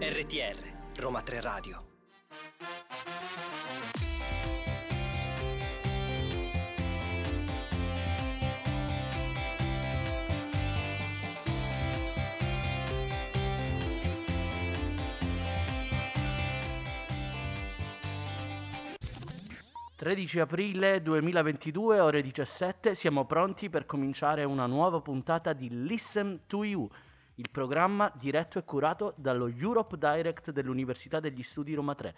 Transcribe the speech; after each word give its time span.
RTR 0.00 0.56
Roma 0.96 1.20
3 1.20 1.40
Radio. 1.42 1.93
13 20.04 20.40
aprile 20.40 21.00
2022, 21.00 21.98
ore 21.98 22.20
17, 22.20 22.94
siamo 22.94 23.24
pronti 23.24 23.70
per 23.70 23.86
cominciare 23.86 24.44
una 24.44 24.66
nuova 24.66 25.00
puntata 25.00 25.54
di 25.54 25.86
Listen 25.86 26.40
to 26.46 26.62
You, 26.62 26.86
il 27.36 27.48
programma 27.50 28.12
diretto 28.14 28.58
e 28.58 28.64
curato 28.64 29.14
dallo 29.16 29.46
Europe 29.46 29.96
Direct 29.96 30.50
dell'Università 30.50 31.20
degli 31.20 31.42
Studi 31.42 31.72
Roma 31.72 31.94
3. 31.94 32.14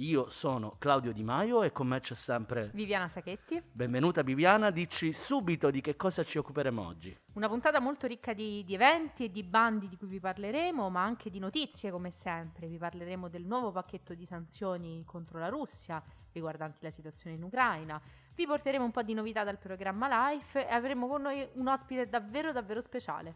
Io 0.00 0.30
sono 0.30 0.76
Claudio 0.78 1.12
Di 1.12 1.24
Maio 1.24 1.64
e 1.64 1.72
con 1.72 1.88
me 1.88 1.98
c'è 1.98 2.14
sempre 2.14 2.70
Viviana 2.72 3.08
Sachetti. 3.08 3.60
Benvenuta 3.72 4.22
Viviana, 4.22 4.70
dici 4.70 5.12
subito 5.12 5.72
di 5.72 5.80
che 5.80 5.96
cosa 5.96 6.22
ci 6.22 6.38
occuperemo 6.38 6.86
oggi. 6.86 7.18
Una 7.32 7.48
puntata 7.48 7.80
molto 7.80 8.06
ricca 8.06 8.32
di, 8.32 8.62
di, 8.64 8.74
eventi 8.74 9.24
e 9.24 9.30
di 9.32 9.42
bandi 9.42 9.88
di 9.88 9.96
cui 9.96 10.06
vi 10.06 10.20
parleremo, 10.20 10.88
ma 10.88 11.02
anche 11.02 11.30
di 11.30 11.40
notizie 11.40 11.90
come 11.90 12.12
sempre. 12.12 12.68
Vi 12.68 12.78
parleremo 12.78 13.26
del 13.26 13.44
nuovo 13.44 13.72
pacchetto 13.72 14.14
di 14.14 14.24
sanzioni 14.24 15.02
contro 15.04 15.40
la 15.40 15.48
Russia, 15.48 16.00
riguardanti 16.30 16.78
la 16.82 16.90
situazione 16.90 17.34
in 17.34 17.42
Ucraina. 17.42 18.00
Vi 18.36 18.46
porteremo 18.46 18.84
un 18.84 18.92
po' 18.92 19.02
di 19.02 19.14
novità 19.14 19.42
dal 19.42 19.58
programma 19.58 20.30
Life 20.30 20.64
e 20.64 20.72
avremo 20.72 21.08
con 21.08 21.22
noi 21.22 21.44
un 21.54 21.66
ospite 21.66 22.08
davvero 22.08 22.52
davvero 22.52 22.80
speciale. 22.80 23.34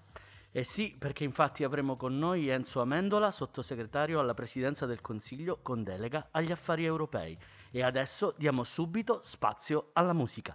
Eh 0.54 0.64
sì, 0.64 0.94
perché 0.98 1.24
infatti 1.24 1.64
avremo 1.64 1.96
con 1.96 2.18
noi 2.18 2.48
Enzo 2.48 2.82
Amendola, 2.82 3.30
sottosegretario 3.30 4.20
alla 4.20 4.34
Presidenza 4.34 4.84
del 4.84 5.00
Consiglio 5.00 5.60
con 5.62 5.82
delega 5.82 6.28
agli 6.30 6.52
affari 6.52 6.84
europei. 6.84 7.38
E 7.70 7.82
adesso 7.82 8.34
diamo 8.36 8.62
subito 8.62 9.20
spazio 9.22 9.90
alla 9.94 10.12
musica. 10.12 10.54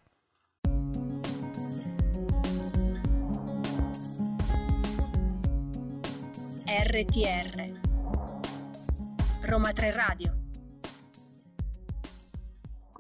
RTR 6.67 7.80
Roma 9.42 9.72
3 9.72 9.92
Radio 9.94 10.37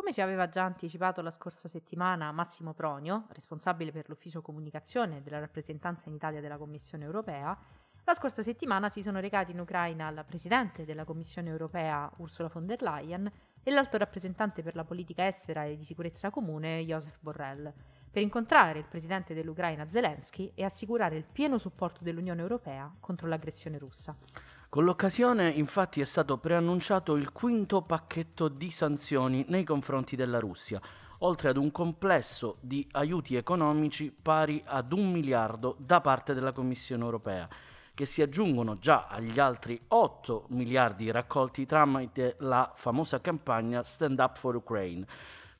come 0.07 0.19
ci 0.19 0.25
aveva 0.25 0.47
già 0.47 0.63
anticipato 0.63 1.21
la 1.21 1.31
scorsa 1.31 1.67
settimana 1.67 2.31
Massimo 2.31 2.71
Pronio, 2.71 3.25
responsabile 3.33 3.91
per 3.91 4.07
l'ufficio 4.07 4.41
comunicazione 4.41 5.21
della 5.21 5.39
rappresentanza 5.39 6.07
in 6.07 6.15
Italia 6.15 6.39
della 6.39 6.55
Commissione 6.55 7.03
europea, 7.03 7.57
la 8.05 8.13
scorsa 8.13 8.41
settimana 8.41 8.89
si 8.89 9.01
sono 9.01 9.19
recati 9.19 9.51
in 9.51 9.59
Ucraina 9.59 10.09
la 10.11 10.23
Presidente 10.23 10.85
della 10.85 11.03
Commissione 11.03 11.49
europea 11.49 12.09
Ursula 12.19 12.47
von 12.47 12.65
der 12.65 12.81
Leyen 12.83 13.29
e 13.61 13.69
l'alto 13.69 13.97
rappresentante 13.97 14.63
per 14.63 14.75
la 14.75 14.85
politica 14.85 15.27
estera 15.27 15.65
e 15.65 15.75
di 15.75 15.83
sicurezza 15.83 16.29
comune 16.29 16.85
Joseph 16.85 17.19
Borrell, 17.19 17.69
per 18.09 18.21
incontrare 18.21 18.79
il 18.79 18.85
Presidente 18.85 19.33
dell'Ucraina 19.33 19.89
Zelensky 19.89 20.53
e 20.55 20.63
assicurare 20.63 21.17
il 21.17 21.25
pieno 21.29 21.57
supporto 21.57 22.05
dell'Unione 22.05 22.39
europea 22.39 22.89
contro 23.01 23.27
l'aggressione 23.27 23.77
russa. 23.77 24.15
Con 24.69 24.83
l'occasione 24.83 25.47
infatti 25.49 26.01
è 26.01 26.03
stato 26.03 26.39
preannunciato 26.39 27.15
il 27.15 27.31
quinto 27.31 27.83
pacchetto 27.83 28.49
di 28.49 28.69
sanzioni 28.69 29.45
nei 29.47 29.63
confronti 29.63 30.17
della 30.17 30.39
Russia, 30.39 30.81
oltre 31.19 31.47
ad 31.47 31.55
un 31.55 31.71
complesso 31.71 32.57
di 32.59 32.85
aiuti 32.91 33.35
economici 33.35 34.11
pari 34.11 34.61
ad 34.65 34.91
un 34.91 35.09
miliardo 35.09 35.77
da 35.79 36.01
parte 36.01 36.33
della 36.33 36.51
Commissione 36.51 37.05
europea, 37.05 37.47
che 37.93 38.05
si 38.05 38.21
aggiungono 38.21 38.77
già 38.77 39.07
agli 39.07 39.39
altri 39.39 39.81
8 39.87 40.47
miliardi 40.49 41.11
raccolti 41.11 41.65
tramite 41.65 42.35
la 42.39 42.69
famosa 42.75 43.21
campagna 43.21 43.83
Stand 43.83 44.19
Up 44.19 44.37
for 44.37 44.53
Ukraine 44.53 45.05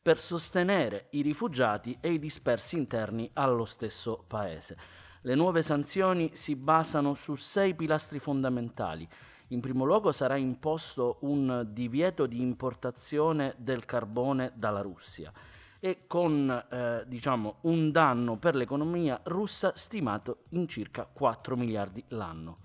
per 0.02 0.20
sostenere 0.20 1.08
i 1.12 1.22
rifugiati 1.22 1.98
e 2.02 2.12
i 2.12 2.20
dispersi 2.20 2.76
interni 2.76 3.30
allo 3.34 3.64
stesso 3.64 4.26
paese. 4.28 4.78
Le 5.22 5.36
nuove 5.36 5.62
sanzioni 5.64 6.30
si 6.34 6.56
basano 6.56 7.14
su 7.14 7.36
sei 7.36 7.74
pilastri 7.74 8.20
fondamentali. 8.20 9.08
In 9.48 9.62
primo 9.62 9.84
luogo 9.84 10.12
sarà 10.12 10.36
imposto 10.36 11.18
un 11.22 11.66
divieto 11.72 12.28
di 12.28 12.42
importazione 12.42 13.56
del 13.58 13.86
carbone 13.86 14.52
dalla 14.56 14.82
Russia 14.82 15.32
e 15.80 16.06
con 16.06 16.50
eh, 16.50 17.04
diciamo, 17.08 17.58
un 17.62 17.92
danno 17.92 18.38
per 18.38 18.56
l'economia 18.56 19.20
russa 19.24 19.72
stimato 19.76 20.44
in 20.50 20.68
circa 20.68 21.08
4 21.12 21.56
miliardi 21.56 22.04
l'anno. 22.10 22.58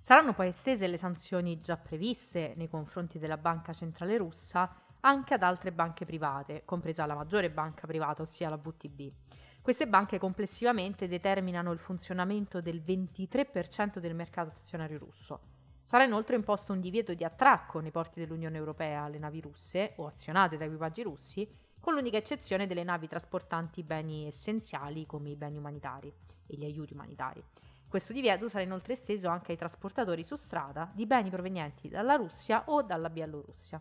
Saranno 0.00 0.32
poi 0.32 0.48
estese 0.48 0.86
le 0.86 0.96
sanzioni 0.96 1.60
già 1.60 1.76
previste 1.76 2.54
nei 2.56 2.68
confronti 2.68 3.18
della 3.18 3.36
Banca 3.36 3.72
Centrale 3.72 4.16
Russa 4.16 4.72
anche 5.00 5.34
ad 5.34 5.42
altre 5.42 5.72
banche 5.72 6.04
private, 6.04 6.62
compresa 6.64 7.06
la 7.06 7.14
maggiore 7.14 7.50
banca 7.50 7.86
privata, 7.86 8.22
ossia 8.22 8.48
la 8.48 8.56
VTB. 8.56 9.12
Queste 9.62 9.86
banche 9.86 10.18
complessivamente 10.18 11.06
determinano 11.06 11.70
il 11.72 11.78
funzionamento 11.78 12.62
del 12.62 12.80
23% 12.80 13.98
del 13.98 14.14
mercato 14.14 14.54
azionario 14.56 14.98
russo. 14.98 15.40
Sarà 15.84 16.04
inoltre 16.04 16.34
imposto 16.34 16.72
un 16.72 16.80
divieto 16.80 17.12
di 17.12 17.24
attracco 17.24 17.78
nei 17.80 17.90
porti 17.90 18.20
dell'Unione 18.20 18.56
Europea 18.56 19.02
alle 19.02 19.18
navi 19.18 19.40
russe 19.40 19.92
o 19.96 20.06
azionate 20.06 20.56
da 20.56 20.64
equipaggi 20.64 21.02
russi, 21.02 21.46
con 21.78 21.94
l'unica 21.94 22.16
eccezione 22.16 22.66
delle 22.66 22.84
navi 22.84 23.06
trasportanti 23.06 23.82
beni 23.82 24.26
essenziali 24.26 25.04
come 25.04 25.30
i 25.30 25.36
beni 25.36 25.58
umanitari 25.58 26.12
e 26.46 26.56
gli 26.56 26.64
aiuti 26.64 26.94
umanitari. 26.94 27.44
Questo 27.86 28.14
divieto 28.14 28.48
sarà 28.48 28.64
inoltre 28.64 28.94
esteso 28.94 29.28
anche 29.28 29.52
ai 29.52 29.58
trasportatori 29.58 30.24
su 30.24 30.36
strada 30.36 30.90
di 30.94 31.04
beni 31.06 31.28
provenienti 31.28 31.88
dalla 31.88 32.14
Russia 32.14 32.62
o 32.66 32.82
dalla 32.82 33.10
Bielorussia. 33.10 33.80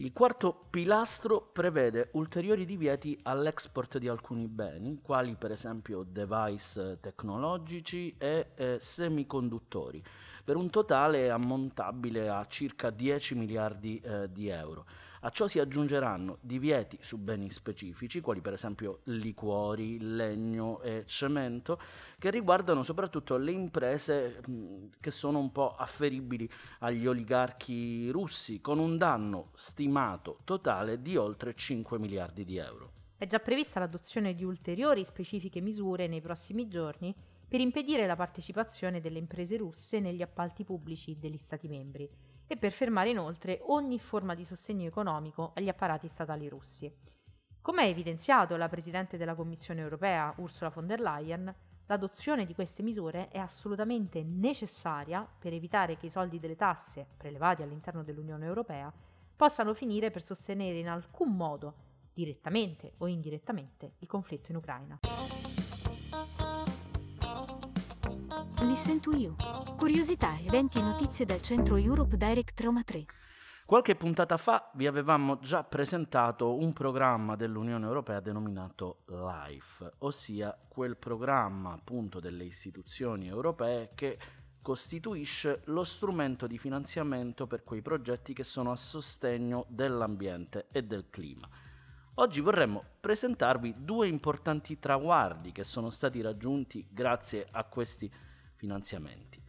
Il 0.00 0.14
quarto 0.14 0.64
pilastro 0.70 1.50
prevede 1.52 2.08
ulteriori 2.12 2.64
divieti 2.64 3.18
all'export 3.24 3.98
di 3.98 4.08
alcuni 4.08 4.48
beni, 4.48 4.98
quali 5.02 5.36
per 5.36 5.52
esempio 5.52 6.06
device 6.08 6.96
tecnologici 7.02 8.14
e 8.16 8.52
eh, 8.54 8.78
semiconduttori, 8.80 10.02
per 10.50 10.58
un 10.58 10.68
totale 10.68 11.30
ammontabile 11.30 12.28
a 12.28 12.44
circa 12.48 12.90
10 12.90 13.36
miliardi 13.36 14.00
eh, 14.00 14.28
di 14.32 14.48
euro. 14.48 14.84
A 15.20 15.30
ciò 15.30 15.46
si 15.46 15.60
aggiungeranno 15.60 16.38
divieti 16.40 16.98
su 17.02 17.18
beni 17.18 17.50
specifici, 17.50 18.20
quali 18.20 18.40
per 18.40 18.54
esempio 18.54 18.98
liquori, 19.04 20.00
legno 20.00 20.80
e 20.80 21.04
cemento, 21.06 21.80
che 22.18 22.30
riguardano 22.30 22.82
soprattutto 22.82 23.36
le 23.36 23.52
imprese 23.52 24.40
mh, 24.44 24.86
che 24.98 25.12
sono 25.12 25.38
un 25.38 25.52
po' 25.52 25.70
afferibili 25.70 26.50
agli 26.80 27.06
oligarchi 27.06 28.10
russi, 28.10 28.60
con 28.60 28.80
un 28.80 28.98
danno 28.98 29.50
stimato 29.54 30.40
totale 30.42 31.00
di 31.00 31.16
oltre 31.16 31.54
5 31.54 31.96
miliardi 31.96 32.44
di 32.44 32.56
euro. 32.56 32.90
È 33.16 33.26
già 33.28 33.38
prevista 33.38 33.78
l'adozione 33.78 34.34
di 34.34 34.42
ulteriori 34.42 35.04
specifiche 35.04 35.60
misure 35.60 36.08
nei 36.08 36.20
prossimi 36.20 36.66
giorni 36.66 37.14
per 37.50 37.58
impedire 37.58 38.06
la 38.06 38.14
partecipazione 38.14 39.00
delle 39.00 39.18
imprese 39.18 39.56
russe 39.56 39.98
negli 39.98 40.22
appalti 40.22 40.62
pubblici 40.62 41.18
degli 41.18 41.36
Stati 41.36 41.66
membri 41.66 42.08
e 42.46 42.56
per 42.56 42.70
fermare 42.70 43.10
inoltre 43.10 43.58
ogni 43.62 43.98
forma 43.98 44.36
di 44.36 44.44
sostegno 44.44 44.86
economico 44.86 45.50
agli 45.56 45.68
apparati 45.68 46.06
statali 46.06 46.48
russi. 46.48 46.88
Come 47.60 47.82
ha 47.82 47.86
evidenziato 47.86 48.54
la 48.54 48.68
Presidente 48.68 49.16
della 49.16 49.34
Commissione 49.34 49.80
europea 49.80 50.32
Ursula 50.36 50.70
von 50.70 50.86
der 50.86 51.00
Leyen, 51.00 51.52
l'adozione 51.86 52.46
di 52.46 52.54
queste 52.54 52.84
misure 52.84 53.26
è 53.30 53.38
assolutamente 53.38 54.22
necessaria 54.22 55.28
per 55.36 55.52
evitare 55.52 55.96
che 55.96 56.06
i 56.06 56.10
soldi 56.10 56.38
delle 56.38 56.54
tasse 56.54 57.04
prelevati 57.16 57.62
all'interno 57.62 58.04
dell'Unione 58.04 58.46
europea 58.46 58.92
possano 59.34 59.74
finire 59.74 60.12
per 60.12 60.22
sostenere 60.22 60.78
in 60.78 60.88
alcun 60.88 61.34
modo, 61.34 61.74
direttamente 62.14 62.92
o 62.98 63.08
indirettamente, 63.08 63.94
il 63.98 64.06
conflitto 64.06 64.52
in 64.52 64.58
Ucraina. 64.58 65.00
Listen 68.62 69.00
to 69.00 69.16
You. 69.16 69.34
Curiosità, 69.78 70.38
eventi 70.38 70.78
e 70.78 70.82
notizie 70.82 71.24
dal 71.24 71.40
centro 71.40 71.76
Europe 71.76 72.18
Direct 72.18 72.60
Roma 72.60 72.82
3. 72.82 73.04
Qualche 73.64 73.94
puntata 73.96 74.36
fa 74.36 74.70
vi 74.74 74.86
avevamo 74.86 75.38
già 75.38 75.64
presentato 75.64 76.54
un 76.54 76.74
programma 76.74 77.36
dell'Unione 77.36 77.86
Europea 77.86 78.20
denominato 78.20 78.98
LIFE, 79.06 79.94
ossia 80.00 80.54
quel 80.68 80.98
programma 80.98 81.72
appunto 81.72 82.20
delle 82.20 82.44
istituzioni 82.44 83.28
europee 83.28 83.92
che 83.94 84.18
costituisce 84.60 85.62
lo 85.66 85.82
strumento 85.84 86.46
di 86.46 86.58
finanziamento 86.58 87.46
per 87.46 87.64
quei 87.64 87.80
progetti 87.80 88.34
che 88.34 88.44
sono 88.44 88.72
a 88.72 88.76
sostegno 88.76 89.64
dell'ambiente 89.68 90.66
e 90.70 90.82
del 90.82 91.06
clima. 91.08 91.48
Oggi 92.16 92.42
vorremmo 92.42 92.84
presentarvi 93.00 93.76
due 93.78 94.06
importanti 94.06 94.78
traguardi 94.78 95.50
che 95.50 95.64
sono 95.64 95.88
stati 95.88 96.20
raggiunti 96.20 96.86
grazie 96.90 97.46
a 97.50 97.64
questi 97.64 98.06
progetti 98.06 98.28
finanziamenti. 98.60 99.42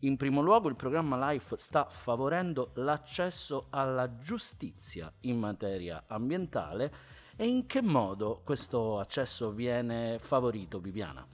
In 0.00 0.16
primo 0.16 0.40
luogo 0.40 0.68
il 0.68 0.74
programma 0.74 1.30
LIFE 1.30 1.56
sta 1.58 1.84
favorendo 1.84 2.72
l'accesso 2.74 3.66
alla 3.70 4.16
giustizia 4.16 5.12
in 5.22 5.38
materia 5.38 6.04
ambientale 6.08 6.92
e 7.36 7.46
in 7.46 7.66
che 7.66 7.80
modo 7.80 8.40
questo 8.44 8.98
accesso 8.98 9.52
viene 9.52 10.18
favorito, 10.18 10.80
Viviana? 10.80 11.24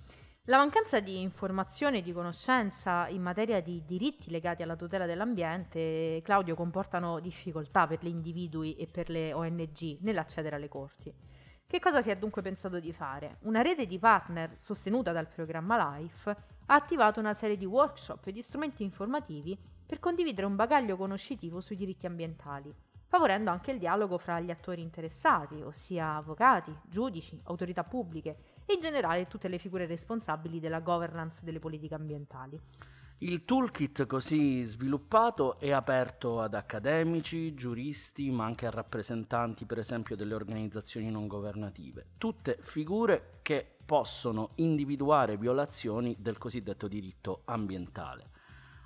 La 0.48 0.58
mancanza 0.58 1.00
di 1.00 1.22
informazione 1.22 1.98
e 1.98 2.02
di 2.02 2.12
conoscenza 2.12 3.08
in 3.08 3.22
materia 3.22 3.62
di 3.62 3.82
diritti 3.86 4.30
legati 4.30 4.62
alla 4.62 4.76
tutela 4.76 5.06
dell'ambiente, 5.06 6.20
Claudio, 6.22 6.54
comportano 6.54 7.20
difficoltà 7.20 7.86
per 7.86 8.00
gli 8.02 8.08
individui 8.08 8.76
e 8.76 8.86
per 8.86 9.08
le 9.08 9.32
ONG 9.32 10.00
nell'accedere 10.00 10.56
alle 10.56 10.68
corti. 10.68 11.10
Che 11.66 11.80
cosa 11.80 12.02
si 12.02 12.10
è 12.10 12.16
dunque 12.16 12.42
pensato 12.42 12.78
di 12.78 12.92
fare? 12.92 13.38
Una 13.44 13.62
rete 13.62 13.86
di 13.86 13.98
partner 13.98 14.54
sostenuta 14.58 15.12
dal 15.12 15.28
programma 15.28 15.96
LIFE 15.96 16.36
ha 16.66 16.74
attivato 16.74 17.20
una 17.20 17.34
serie 17.34 17.56
di 17.56 17.66
workshop 17.66 18.26
e 18.26 18.32
di 18.32 18.42
strumenti 18.42 18.82
informativi 18.82 19.58
per 19.86 20.00
condividere 20.00 20.46
un 20.46 20.56
bagaglio 20.56 20.96
conoscitivo 20.96 21.60
sui 21.60 21.76
diritti 21.76 22.06
ambientali, 22.06 22.74
favorendo 23.06 23.50
anche 23.50 23.70
il 23.70 23.78
dialogo 23.78 24.18
fra 24.18 24.40
gli 24.40 24.50
attori 24.50 24.82
interessati, 24.82 25.60
ossia 25.60 26.16
avvocati, 26.16 26.74
giudici, 26.88 27.38
autorità 27.44 27.84
pubbliche 27.84 28.36
e 28.64 28.74
in 28.74 28.80
generale 28.80 29.28
tutte 29.28 29.48
le 29.48 29.58
figure 29.58 29.86
responsabili 29.86 30.58
della 30.58 30.80
governance 30.80 31.44
delle 31.44 31.58
politiche 31.58 31.94
ambientali. 31.94 32.60
Il 33.18 33.44
toolkit 33.44 34.06
così 34.06 34.62
sviluppato 34.64 35.58
è 35.60 35.70
aperto 35.70 36.40
ad 36.40 36.54
accademici, 36.54 37.54
giuristi, 37.54 38.30
ma 38.30 38.44
anche 38.44 38.66
a 38.66 38.70
rappresentanti, 38.70 39.64
per 39.64 39.78
esempio, 39.78 40.16
delle 40.16 40.34
organizzazioni 40.34 41.10
non 41.10 41.28
governative, 41.28 42.08
tutte 42.18 42.58
figure 42.60 43.38
che 43.42 43.73
possono 43.84 44.50
individuare 44.56 45.36
violazioni 45.36 46.16
del 46.18 46.38
cosiddetto 46.38 46.88
diritto 46.88 47.42
ambientale. 47.44 48.30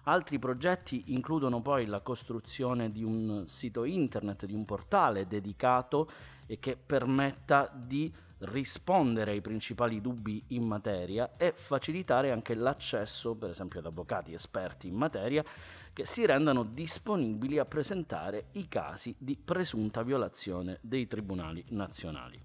Altri 0.04 0.38
progetti 0.38 1.04
includono 1.08 1.60
poi 1.60 1.84
la 1.84 2.00
costruzione 2.00 2.90
di 2.90 3.04
un 3.04 3.44
sito 3.46 3.84
internet, 3.84 4.46
di 4.46 4.54
un 4.54 4.64
portale 4.64 5.26
dedicato 5.26 6.10
e 6.46 6.58
che 6.58 6.76
permetta 6.76 7.70
di 7.74 8.12
rispondere 8.38 9.32
ai 9.32 9.40
principali 9.40 10.00
dubbi 10.00 10.42
in 10.48 10.64
materia 10.64 11.36
e 11.36 11.52
facilitare 11.54 12.30
anche 12.30 12.54
l'accesso, 12.54 13.34
per 13.34 13.50
esempio, 13.50 13.80
ad 13.80 13.86
avvocati 13.86 14.32
esperti 14.32 14.88
in 14.88 14.94
materia 14.94 15.44
che 15.92 16.06
si 16.06 16.24
rendano 16.24 16.62
disponibili 16.62 17.58
a 17.58 17.64
presentare 17.64 18.46
i 18.52 18.68
casi 18.68 19.14
di 19.18 19.36
presunta 19.36 20.02
violazione 20.02 20.78
dei 20.80 21.06
tribunali 21.06 21.64
nazionali. 21.70 22.40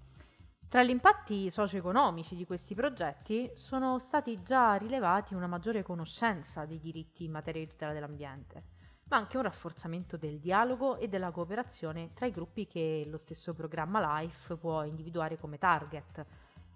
Tra 0.74 0.82
gli 0.82 0.90
impatti 0.90 1.50
socio-economici 1.50 2.34
di 2.34 2.44
questi 2.44 2.74
progetti 2.74 3.48
sono 3.54 4.00
stati 4.00 4.42
già 4.42 4.74
rilevati 4.74 5.32
una 5.32 5.46
maggiore 5.46 5.84
conoscenza 5.84 6.64
dei 6.64 6.80
diritti 6.80 7.22
in 7.22 7.30
materia 7.30 7.60
di 7.60 7.68
tutela 7.68 7.92
dell'ambiente 7.92 8.62
ma 9.04 9.18
anche 9.18 9.36
un 9.36 9.44
rafforzamento 9.44 10.16
del 10.16 10.40
dialogo 10.40 10.96
e 10.96 11.06
della 11.06 11.30
cooperazione 11.30 12.10
tra 12.12 12.26
i 12.26 12.32
gruppi 12.32 12.66
che 12.66 13.06
lo 13.08 13.18
stesso 13.18 13.54
programma 13.54 14.18
LIFE 14.18 14.56
può 14.56 14.82
individuare 14.82 15.38
come 15.38 15.58
target 15.58 16.26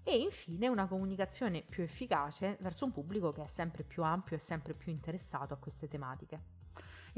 e 0.03 0.17
infine 0.17 0.69
una 0.69 0.87
comunicazione 0.87 1.61
più 1.67 1.83
efficace 1.83 2.55
verso 2.61 2.85
un 2.85 2.93
pubblico 2.93 3.33
che 3.33 3.43
è 3.43 3.47
sempre 3.47 3.83
più 3.83 4.01
ampio 4.03 4.37
e 4.37 4.39
sempre 4.39 4.75
più 4.75 4.93
interessato 4.93 5.53
a 5.53 5.57
queste 5.57 5.89
tematiche. 5.89 6.58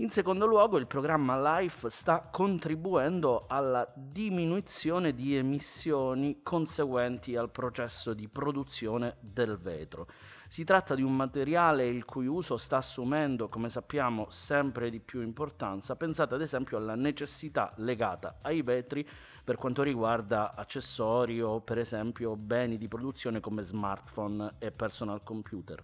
In 0.01 0.09
secondo 0.09 0.47
luogo, 0.47 0.79
il 0.79 0.87
programma 0.87 1.59
LIFE 1.59 1.91
sta 1.91 2.21
contribuendo 2.21 3.45
alla 3.47 3.87
diminuzione 3.95 5.13
di 5.13 5.35
emissioni 5.35 6.39
conseguenti 6.41 7.35
al 7.35 7.51
processo 7.51 8.15
di 8.15 8.27
produzione 8.27 9.17
del 9.19 9.59
vetro. 9.59 10.07
Si 10.47 10.63
tratta 10.63 10.95
di 10.95 11.03
un 11.03 11.15
materiale 11.15 11.87
il 11.87 12.03
cui 12.03 12.25
uso 12.25 12.57
sta 12.57 12.77
assumendo, 12.77 13.47
come 13.47 13.69
sappiamo, 13.69 14.25
sempre 14.31 14.89
di 14.89 14.99
più 14.99 15.21
importanza. 15.21 15.95
Pensate 15.95 16.33
ad 16.33 16.41
esempio 16.41 16.77
alla 16.77 16.95
necessità 16.95 17.71
legata 17.75 18.39
ai 18.41 18.63
vetri 18.63 19.07
per 19.43 19.57
quanto 19.57 19.83
riguarda 19.83 20.55
accessori 20.55 21.39
o 21.43 21.61
per 21.61 21.77
esempio 21.77 22.35
beni 22.35 22.79
di 22.79 22.87
produzione 22.87 23.39
come 23.39 23.61
smartphone 23.61 24.55
e 24.57 24.71
personal 24.71 25.21
computer, 25.21 25.79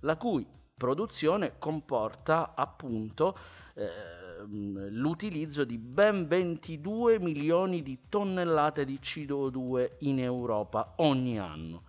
la 0.00 0.16
cui 0.16 0.58
produzione 0.80 1.58
comporta 1.58 2.54
appunto 2.54 3.36
eh, 3.74 3.86
l'utilizzo 4.46 5.64
di 5.64 5.76
ben 5.76 6.26
22 6.26 7.20
milioni 7.20 7.82
di 7.82 7.98
tonnellate 8.08 8.86
di 8.86 8.98
CO2 8.98 9.96
in 9.98 10.20
Europa 10.20 10.94
ogni 10.96 11.38
anno. 11.38 11.82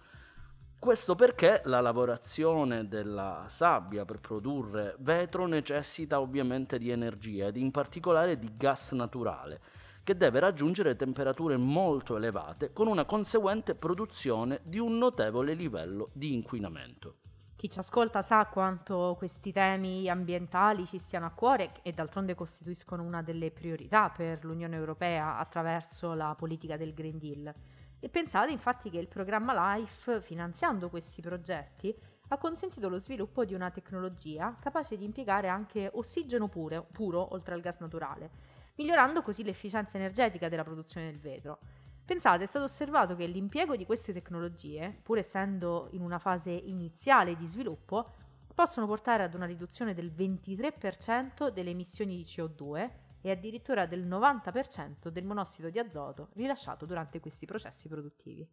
Questo 0.77 1.15
perché 1.15 1.61
la 1.65 1.79
lavorazione 1.79 2.89
della 2.89 3.45
sabbia 3.47 4.03
per 4.03 4.19
produrre 4.19 4.95
vetro 4.99 5.45
necessita 5.45 6.19
ovviamente 6.19 6.77
di 6.77 6.89
energia 6.89 7.47
ed 7.47 7.55
in 7.55 7.71
particolare 7.71 8.37
di 8.37 8.51
gas 8.57 8.91
naturale, 8.91 9.61
che 10.03 10.17
deve 10.17 10.41
raggiungere 10.41 10.97
temperature 10.97 11.55
molto 11.55 12.17
elevate 12.17 12.73
con 12.73 12.87
una 12.87 13.05
conseguente 13.05 13.73
produzione 13.73 14.59
di 14.63 14.79
un 14.79 14.97
notevole 14.97 15.53
livello 15.53 16.09
di 16.11 16.33
inquinamento. 16.33 17.20
Chi 17.61 17.69
ci 17.69 17.77
ascolta 17.77 18.23
sa 18.23 18.47
quanto 18.47 19.13
questi 19.19 19.51
temi 19.51 20.09
ambientali 20.09 20.87
ci 20.87 20.97
stiano 20.97 21.27
a 21.27 21.29
cuore 21.29 21.73
e 21.83 21.91
d'altronde 21.91 22.33
costituiscono 22.33 23.03
una 23.03 23.21
delle 23.21 23.51
priorità 23.51 24.09
per 24.09 24.43
l'Unione 24.43 24.75
Europea 24.75 25.37
attraverso 25.37 26.15
la 26.15 26.33
politica 26.35 26.75
del 26.75 26.95
Green 26.95 27.19
Deal. 27.19 27.53
E 27.99 28.09
pensate 28.09 28.51
infatti 28.51 28.89
che 28.89 28.97
il 28.97 29.07
programma 29.07 29.75
LIFE, 29.75 30.21
finanziando 30.21 30.89
questi 30.89 31.21
progetti, 31.21 31.95
ha 32.29 32.37
consentito 32.39 32.89
lo 32.89 32.99
sviluppo 32.99 33.45
di 33.45 33.53
una 33.53 33.69
tecnologia 33.69 34.57
capace 34.59 34.97
di 34.97 35.03
impiegare 35.03 35.47
anche 35.47 35.87
ossigeno 35.93 36.47
pure, 36.47 36.81
puro 36.91 37.31
oltre 37.31 37.53
al 37.53 37.61
gas 37.61 37.77
naturale, 37.77 38.31
migliorando 38.77 39.21
così 39.21 39.43
l'efficienza 39.43 39.99
energetica 39.99 40.49
della 40.49 40.63
produzione 40.63 41.11
del 41.11 41.19
vetro. 41.19 41.59
Pensate, 42.05 42.43
è 42.43 42.47
stato 42.47 42.65
osservato 42.65 43.15
che 43.15 43.25
l'impiego 43.25 43.75
di 43.75 43.85
queste 43.85 44.11
tecnologie, 44.11 44.99
pur 45.01 45.17
essendo 45.17 45.87
in 45.91 46.01
una 46.01 46.19
fase 46.19 46.51
iniziale 46.51 47.35
di 47.35 47.47
sviluppo, 47.47 48.11
possono 48.53 48.85
portare 48.85 49.23
ad 49.23 49.33
una 49.33 49.45
riduzione 49.45 49.93
del 49.93 50.11
23% 50.11 51.49
delle 51.49 51.69
emissioni 51.69 52.17
di 52.17 52.23
CO2 52.23 52.89
e 53.21 53.31
addirittura 53.31 53.85
del 53.85 54.05
90% 54.05 55.07
del 55.09 55.23
monossido 55.23 55.69
di 55.69 55.79
azoto 55.79 56.29
rilasciato 56.33 56.85
durante 56.85 57.19
questi 57.19 57.45
processi 57.45 57.87
produttivi. 57.87 58.47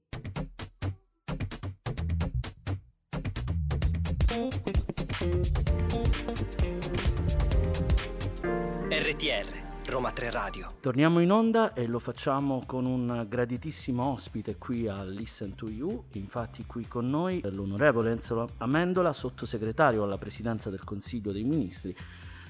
RTR 8.91 9.68
Roma 9.89 10.13
3 10.13 10.31
Radio. 10.31 10.75
Torniamo 10.81 11.21
in 11.21 11.33
onda 11.33 11.73
e 11.73 11.87
lo 11.87 11.99
facciamo 11.99 12.63
con 12.67 12.85
un 12.85 13.25
graditissimo 13.27 14.05
ospite 14.05 14.57
qui 14.57 14.87
a 14.87 15.03
Listen 15.03 15.55
to 15.55 15.71
You, 15.71 16.05
infatti 16.13 16.67
qui 16.67 16.87
con 16.87 17.07
noi 17.07 17.41
l'onorevole 17.43 18.11
Enzo 18.11 18.51
Amendola, 18.59 19.15
sottosegretario 19.15 20.03
alla 20.03 20.19
Presidenza 20.19 20.69
del 20.69 20.85
Consiglio 20.85 21.33
dei 21.33 21.43
Ministri 21.43 21.97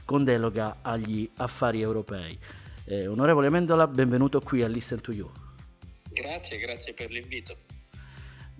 con 0.04 0.24
delega 0.24 0.78
agli 0.82 1.30
affari 1.36 1.80
europei. 1.80 2.36
Eh, 2.84 3.06
onorevole 3.06 3.46
Amendola, 3.46 3.86
benvenuto 3.86 4.40
qui 4.40 4.64
a 4.64 4.66
Listen 4.66 5.00
to 5.00 5.12
You. 5.12 5.30
Grazie, 6.10 6.58
grazie 6.58 6.92
per 6.92 7.08
l'invito. 7.08 7.56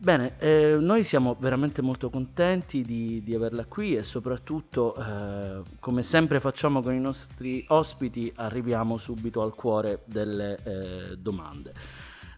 Bene, 0.00 0.38
eh, 0.38 0.76
noi 0.78 1.02
siamo 1.02 1.34
veramente 1.40 1.82
molto 1.82 2.08
contenti 2.08 2.84
di, 2.84 3.20
di 3.24 3.34
averla 3.34 3.64
qui 3.64 3.96
e 3.96 4.04
soprattutto, 4.04 4.94
eh, 4.94 5.60
come 5.80 6.04
sempre 6.04 6.38
facciamo 6.38 6.82
con 6.82 6.94
i 6.94 7.00
nostri 7.00 7.64
ospiti, 7.66 8.32
arriviamo 8.36 8.96
subito 8.96 9.42
al 9.42 9.56
cuore 9.56 10.02
delle 10.04 10.58
eh, 10.62 11.16
domande. 11.16 11.72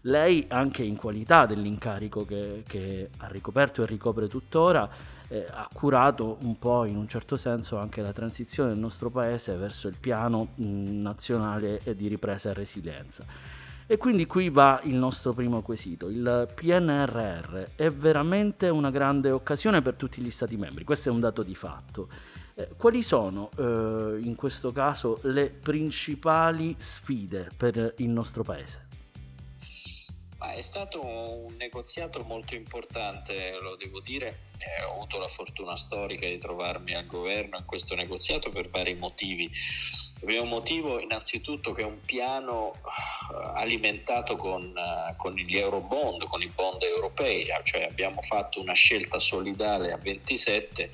Lei, 0.01 0.45
anche 0.47 0.81
in 0.81 0.95
qualità 0.95 1.45
dell'incarico 1.45 2.25
che, 2.25 2.63
che 2.65 3.09
ha 3.17 3.27
ricoperto 3.27 3.83
e 3.83 3.85
ricopre 3.85 4.27
tuttora, 4.27 4.89
eh, 5.27 5.45
ha 5.47 5.69
curato 5.71 6.39
un 6.41 6.57
po' 6.57 6.85
in 6.85 6.97
un 6.97 7.07
certo 7.07 7.37
senso 7.37 7.77
anche 7.77 8.01
la 8.01 8.11
transizione 8.11 8.71
del 8.71 8.79
nostro 8.79 9.11
paese 9.11 9.55
verso 9.55 9.87
il 9.87 9.97
piano 9.99 10.47
mh, 10.55 10.99
nazionale 10.99 11.79
di 11.95 12.07
ripresa 12.07 12.49
e 12.49 12.53
resilienza. 12.55 13.60
E 13.91 13.97
quindi 13.97 14.25
qui 14.25 14.47
va 14.47 14.79
il 14.85 14.95
nostro 14.95 15.33
primo 15.33 15.61
quesito. 15.61 16.07
Il 16.07 16.47
PNRR 16.55 17.75
è 17.75 17.91
veramente 17.91 18.69
una 18.69 18.89
grande 18.89 19.31
occasione 19.31 19.81
per 19.81 19.97
tutti 19.97 20.21
gli 20.21 20.31
Stati 20.31 20.55
membri, 20.55 20.85
questo 20.85 21.09
è 21.09 21.11
un 21.11 21.19
dato 21.19 21.43
di 21.43 21.55
fatto. 21.55 22.07
Eh, 22.53 22.69
quali 22.77 23.03
sono 23.03 23.49
eh, 23.57 24.19
in 24.21 24.35
questo 24.35 24.71
caso 24.71 25.19
le 25.23 25.49
principali 25.49 26.73
sfide 26.77 27.49
per 27.57 27.95
il 27.97 28.07
nostro 28.07 28.43
Paese? 28.43 28.90
Ma 30.41 30.53
è 30.53 30.61
stato 30.61 31.05
un 31.05 31.53
negoziato 31.55 32.23
molto 32.23 32.55
importante, 32.55 33.59
lo 33.61 33.75
devo 33.75 33.99
dire. 33.99 34.49
Eh, 34.57 34.83
ho 34.83 34.93
avuto 34.93 35.19
la 35.19 35.27
fortuna 35.27 35.75
storica 35.75 36.25
di 36.25 36.39
trovarmi 36.39 36.95
al 36.95 37.05
governo 37.05 37.57
in 37.57 37.65
questo 37.65 37.93
negoziato 37.93 38.49
per 38.49 38.67
vari 38.71 38.95
motivi. 38.95 39.43
Il 39.43 40.25
primo 40.25 40.45
motivo 40.45 40.99
innanzitutto 40.99 41.73
che 41.73 41.83
è 41.83 41.85
un 41.85 42.03
piano 42.03 42.73
eh, 42.73 43.51
alimentato 43.53 44.35
con, 44.35 44.73
uh, 44.75 45.15
con 45.15 45.33
gli 45.33 45.55
eurobond, 45.55 46.23
con 46.23 46.41
i 46.41 46.47
bond 46.47 46.81
europei, 46.81 47.45
cioè 47.61 47.83
abbiamo 47.83 48.23
fatto 48.23 48.59
una 48.59 48.73
scelta 48.73 49.19
solidale 49.19 49.91
a 49.91 49.97
27 49.97 50.89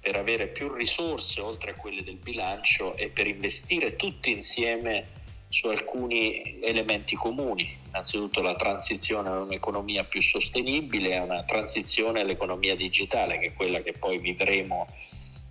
per 0.00 0.16
avere 0.16 0.46
più 0.46 0.72
risorse 0.72 1.42
oltre 1.42 1.72
a 1.72 1.74
quelle 1.74 2.02
del 2.02 2.16
bilancio 2.16 2.96
e 2.96 3.10
per 3.10 3.26
investire 3.26 3.96
tutti 3.96 4.30
insieme 4.30 5.17
su 5.48 5.68
alcuni 5.68 6.60
elementi 6.62 7.16
comuni, 7.16 7.76
innanzitutto 7.86 8.42
la 8.42 8.54
transizione 8.54 9.28
a 9.28 9.40
un'economia 9.40 10.04
più 10.04 10.20
sostenibile, 10.20 11.16
a 11.16 11.22
una 11.22 11.42
transizione 11.44 12.20
all'economia 12.20 12.76
digitale, 12.76 13.38
che 13.38 13.46
è 13.46 13.54
quella 13.54 13.80
che 13.80 13.92
poi 13.92 14.18
vivremo 14.18 14.86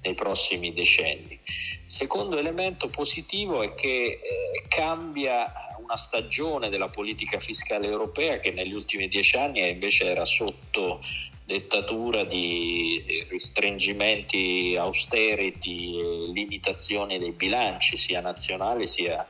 nei 0.03 0.13
prossimi 0.13 0.71
decenni. 0.73 1.39
Secondo 1.85 2.37
elemento 2.37 2.89
positivo 2.89 3.63
è 3.63 3.73
che 3.73 4.19
eh, 4.21 4.63
cambia 4.67 5.51
una 5.79 5.95
stagione 5.95 6.69
della 6.69 6.89
politica 6.89 7.39
fiscale 7.39 7.87
europea 7.87 8.39
che 8.39 8.51
negli 8.51 8.73
ultimi 8.73 9.07
dieci 9.07 9.37
anni 9.37 9.67
invece 9.67 10.05
era 10.05 10.25
sotto 10.25 11.01
dettatura 11.47 12.25
di 12.25 13.25
ristringimenti, 13.29 14.75
austerity, 14.77 16.33
limitazioni 16.33 17.17
dei 17.17 17.31
bilanci 17.31 17.95
sia 17.95 18.19
nazionali 18.19 18.85
sia 18.85 19.25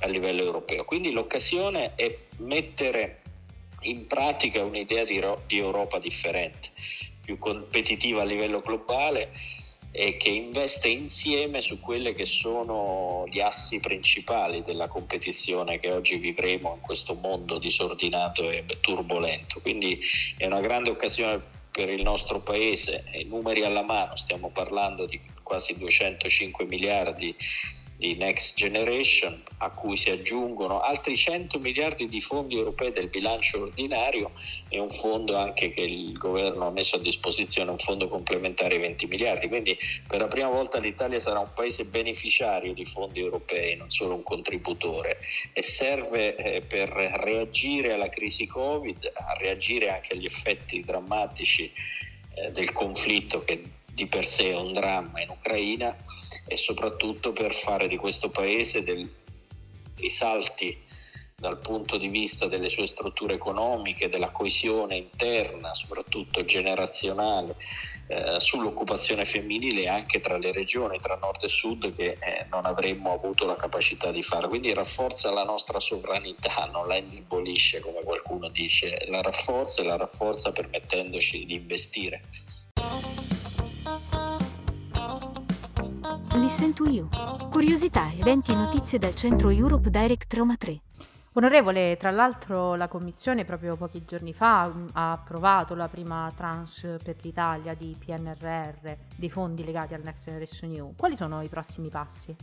a 0.00 0.06
livello 0.06 0.42
europeo. 0.42 0.86
Quindi 0.86 1.12
l'occasione 1.12 1.94
è 1.94 2.16
mettere 2.38 3.20
in 3.82 4.06
pratica 4.06 4.64
un'idea 4.64 5.04
di, 5.04 5.20
Europa 5.58 5.98
differente, 5.98 6.70
più 7.22 7.36
competitiva 7.36 8.22
a 8.22 8.24
livello 8.24 8.60
globale 8.60 9.30
e 9.90 10.16
che 10.16 10.30
investe 10.30 10.88
insieme 10.88 11.60
su 11.60 11.80
quelli 11.80 12.14
che 12.14 12.24
sono 12.24 13.24
gli 13.28 13.40
assi 13.40 13.78
principali 13.78 14.62
della 14.62 14.88
competizione 14.88 15.78
che 15.78 15.92
oggi 15.92 16.16
vivremo 16.16 16.74
in 16.76 16.80
questo 16.80 17.12
mondo 17.14 17.58
disordinato 17.58 18.48
e 18.48 18.64
turbolento. 18.80 19.60
Quindi 19.60 19.98
è 20.38 20.46
una 20.46 20.60
grande 20.60 20.90
occasione 20.90 21.56
per 21.78 21.90
il 21.90 22.02
nostro 22.02 22.40
paese, 22.40 23.04
numeri 23.26 23.62
alla 23.62 23.84
mano, 23.84 24.16
stiamo 24.16 24.50
parlando 24.50 25.06
di 25.06 25.20
quasi 25.44 25.78
205 25.78 26.64
miliardi 26.64 27.32
di 27.98 28.14
Next 28.14 28.56
Generation, 28.56 29.42
a 29.58 29.70
cui 29.70 29.96
si 29.96 30.08
aggiungono 30.08 30.80
altri 30.80 31.16
100 31.16 31.58
miliardi 31.58 32.06
di 32.06 32.20
fondi 32.20 32.56
europei 32.56 32.92
del 32.92 33.08
bilancio 33.08 33.60
ordinario 33.60 34.30
e 34.68 34.78
un 34.78 34.88
fondo 34.88 35.36
anche 35.36 35.72
che 35.72 35.80
il 35.80 36.12
governo 36.12 36.68
ha 36.68 36.70
messo 36.70 36.94
a 36.94 37.00
disposizione, 37.00 37.72
un 37.72 37.78
fondo 37.78 38.06
complementare 38.08 38.76
di 38.76 38.82
20 38.82 39.06
miliardi. 39.06 39.48
Quindi 39.48 39.76
per 40.06 40.20
la 40.20 40.28
prima 40.28 40.48
volta 40.48 40.78
l'Italia 40.78 41.18
sarà 41.18 41.40
un 41.40 41.50
paese 41.52 41.86
beneficiario 41.86 42.72
di 42.72 42.84
fondi 42.84 43.18
europei, 43.18 43.74
non 43.74 43.90
solo 43.90 44.14
un 44.14 44.22
contributore, 44.22 45.18
e 45.52 45.60
serve 45.62 46.36
eh, 46.36 46.60
per 46.60 46.90
reagire 46.90 47.94
alla 47.94 48.08
crisi 48.08 48.46
Covid, 48.46 49.12
a 49.12 49.32
reagire 49.34 49.90
anche 49.90 50.12
agli 50.12 50.24
effetti 50.24 50.80
drammatici 50.82 51.72
eh, 52.34 52.52
del 52.52 52.70
conflitto 52.70 53.42
che 53.42 53.60
di 53.98 54.06
per 54.06 54.24
sé 54.24 54.50
è 54.50 54.56
un 54.56 54.72
dramma 54.72 55.20
in 55.20 55.30
Ucraina 55.30 55.96
e 56.46 56.56
soprattutto 56.56 57.32
per 57.32 57.52
fare 57.52 57.88
di 57.88 57.96
questo 57.96 58.30
paese 58.30 58.84
dei 58.84 59.10
risalti 59.96 60.80
dal 61.34 61.58
punto 61.58 61.98
di 61.98 62.08
vista 62.08 62.46
delle 62.46 62.68
sue 62.68 62.86
strutture 62.86 63.34
economiche, 63.34 64.08
della 64.08 64.30
coesione 64.30 64.96
interna, 64.96 65.74
soprattutto 65.74 66.44
generazionale, 66.44 67.56
eh, 68.08 68.38
sull'occupazione 68.38 69.24
femminile 69.24 69.88
anche 69.88 70.18
tra 70.20 70.36
le 70.36 70.52
regioni, 70.52 70.98
tra 70.98 71.16
nord 71.16 71.42
e 71.42 71.48
sud, 71.48 71.94
che 71.94 72.18
eh, 72.20 72.46
non 72.50 72.66
avremmo 72.66 73.12
avuto 73.12 73.46
la 73.46 73.54
capacità 73.56 74.10
di 74.12 74.22
fare. 74.22 74.48
Quindi 74.48 74.72
rafforza 74.72 75.32
la 75.32 75.44
nostra 75.44 75.78
sovranità, 75.78 76.68
non 76.72 76.86
la 76.86 76.96
indebolisce 76.96 77.80
come 77.80 78.02
qualcuno 78.02 78.48
dice, 78.48 79.06
la 79.08 79.22
rafforza 79.22 79.82
e 79.82 79.84
la 79.84 79.96
rafforza 79.96 80.50
permettendoci 80.50 81.46
di 81.46 81.54
investire. 81.54 82.22
Listen 86.38 86.72
to 86.72 86.88
You. 86.88 87.08
Curiosità, 87.50 88.12
eventi 88.16 88.52
e 88.52 88.54
notizie 88.54 88.98
dal 88.98 89.14
centro 89.14 89.50
Europe 89.50 89.90
Direct 89.90 90.32
Roma 90.34 90.56
3. 90.56 90.80
Onorevole, 91.32 91.96
tra 91.98 92.12
l'altro 92.12 92.76
la 92.76 92.86
Commissione 92.86 93.44
proprio 93.44 93.76
pochi 93.76 94.04
giorni 94.06 94.32
fa 94.32 94.68
mm, 94.68 94.88
ha 94.92 95.12
approvato 95.12 95.74
la 95.74 95.88
prima 95.88 96.32
tranche 96.36 96.98
per 97.02 97.16
l'Italia 97.22 97.74
di 97.74 97.96
PNRR, 97.98 98.92
dei 99.16 99.28
fondi 99.28 99.64
legati 99.64 99.94
al 99.94 100.02
Next 100.02 100.24
Generation 100.24 100.72
EU. 100.72 100.94
Quali 100.96 101.16
sono 101.16 101.42
i 101.42 101.48
prossimi 101.48 101.88
passi? 101.88 102.34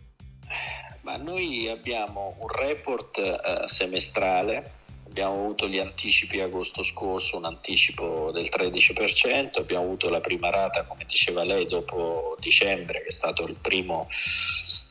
Ma 1.01 1.15
noi 1.15 1.69
abbiamo 1.69 2.35
un 2.39 2.47
report 2.47 3.17
eh, 3.17 3.67
semestrale 3.67 4.83
abbiamo 5.15 5.39
avuto 5.39 5.69
gli 5.69 5.79
anticipi 5.79 6.41
agosto 6.41 6.83
scorso, 6.83 7.37
un 7.37 7.45
anticipo 7.45 8.31
del 8.33 8.49
13%, 8.51 9.59
abbiamo 9.59 9.85
avuto 9.85 10.09
la 10.09 10.19
prima 10.19 10.49
rata, 10.49 10.83
come 10.83 11.05
diceva 11.05 11.45
lei, 11.45 11.65
dopo 11.65 12.35
dicembre, 12.37 13.01
che 13.01 13.07
è 13.07 13.11
stato 13.11 13.47
il 13.47 13.55
primo, 13.61 14.09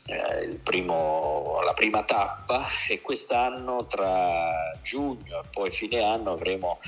eh, 0.07 0.59
primo, 0.63 1.61
la 1.63 1.75
prima 1.75 2.05
tappa 2.05 2.69
e 2.89 3.03
quest'anno 3.03 3.85
tra 3.85 4.79
giugno 4.83 5.43
e 5.43 5.47
poi 5.51 5.71
fine 5.71 6.01
anno 6.01 6.33
avremo 6.33 6.79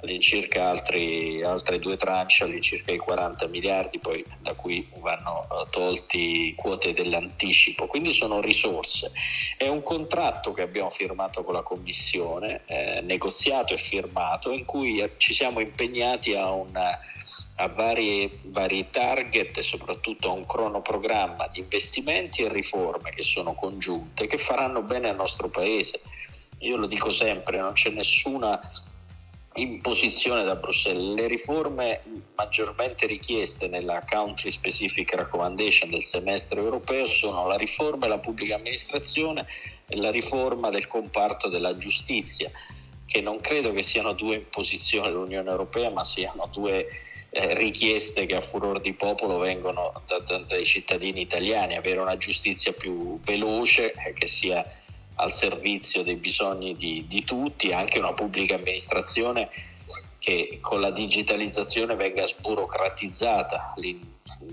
all'incirca 0.00 0.68
altri, 0.68 1.42
altre 1.42 1.78
due 1.78 1.96
tranche 1.96 2.44
all'incirca 2.44 2.92
i 2.92 2.98
40 2.98 3.46
miliardi 3.48 3.98
poi 3.98 4.24
da 4.40 4.54
cui 4.54 4.88
vanno 4.98 5.46
uh, 5.48 5.68
tolti 5.70 6.54
quote 6.56 6.92
dell'anticipo. 6.92 7.86
Quindi 7.86 8.12
sono 8.12 8.40
risorse. 8.40 9.12
È 9.56 9.66
un 9.68 9.82
contratto 9.82 10.52
che 10.52 10.62
abbiamo 10.62 10.90
firmato 10.90 11.42
con 11.42 11.54
la 11.54 11.62
commissione 11.62 12.62
eh, 12.66 13.00
negoziato 13.02 13.72
e 13.72 13.78
firmato 13.78 14.50
in 14.50 14.64
cui 14.64 15.08
ci 15.16 15.32
siamo 15.32 15.60
impegnati 15.60 16.34
a, 16.34 16.50
una, 16.50 16.98
a 17.56 17.68
vari, 17.68 18.40
vari 18.44 18.88
target 18.90 19.56
e 19.56 19.62
soprattutto 19.62 20.28
a 20.28 20.32
un 20.32 20.44
cronoprogramma 20.44 21.48
di 21.48 21.60
investimenti 21.60 22.42
e 22.42 22.52
riforme 22.52 23.10
che 23.10 23.22
sono 23.22 23.54
congiunte 23.54 24.26
che 24.26 24.36
faranno 24.36 24.82
bene 24.82 25.08
al 25.08 25.16
nostro 25.16 25.48
paese. 25.48 26.00
Io 26.60 26.76
lo 26.76 26.86
dico 26.86 27.10
sempre 27.10 27.58
non 27.58 27.72
c'è 27.72 27.90
nessuna 27.90 28.58
imposizione 29.56 30.44
da 30.44 30.56
Bruxelles. 30.56 31.14
Le 31.14 31.26
riforme 31.26 32.02
maggiormente 32.34 33.06
richieste 33.06 33.68
nella 33.68 34.02
Country 34.08 34.50
Specific 34.50 35.14
Recommendation 35.14 35.90
del 35.90 36.02
semestre 36.02 36.60
europeo 36.60 37.04
sono 37.06 37.46
la 37.46 37.56
riforma 37.56 38.06
della 38.06 38.18
pubblica 38.18 38.56
amministrazione 38.56 39.46
e 39.86 39.96
la 39.96 40.10
riforma 40.10 40.70
del 40.70 40.86
comparto 40.86 41.48
della 41.48 41.76
giustizia, 41.76 42.50
che 43.06 43.20
non 43.20 43.40
credo 43.40 43.72
che 43.72 43.82
siano 43.82 44.12
due 44.12 44.36
imposizioni 44.36 45.08
dell'Unione 45.08 45.50
Europea, 45.50 45.90
ma 45.90 46.04
siano 46.04 46.48
due 46.52 46.88
eh, 47.30 47.54
richieste 47.54 48.26
che 48.26 48.36
a 48.36 48.40
furor 48.40 48.80
di 48.80 48.94
popolo 48.94 49.38
vengono 49.38 49.92
da, 50.06 50.18
da, 50.20 50.38
dai 50.38 50.64
cittadini 50.64 51.20
italiani, 51.20 51.76
avere 51.76 52.00
una 52.00 52.16
giustizia 52.16 52.72
più 52.72 53.20
veloce, 53.20 53.92
eh, 53.92 54.12
che 54.12 54.26
sia 54.26 54.64
al 55.16 55.32
servizio 55.32 56.02
dei 56.02 56.16
bisogni 56.16 56.76
di, 56.76 57.04
di 57.06 57.24
tutti, 57.24 57.72
anche 57.72 57.98
una 57.98 58.12
pubblica 58.12 58.54
amministrazione 58.54 59.48
che 60.18 60.58
con 60.60 60.80
la 60.80 60.90
digitalizzazione 60.90 61.94
venga 61.94 62.26
sburocratizzata 62.26 63.74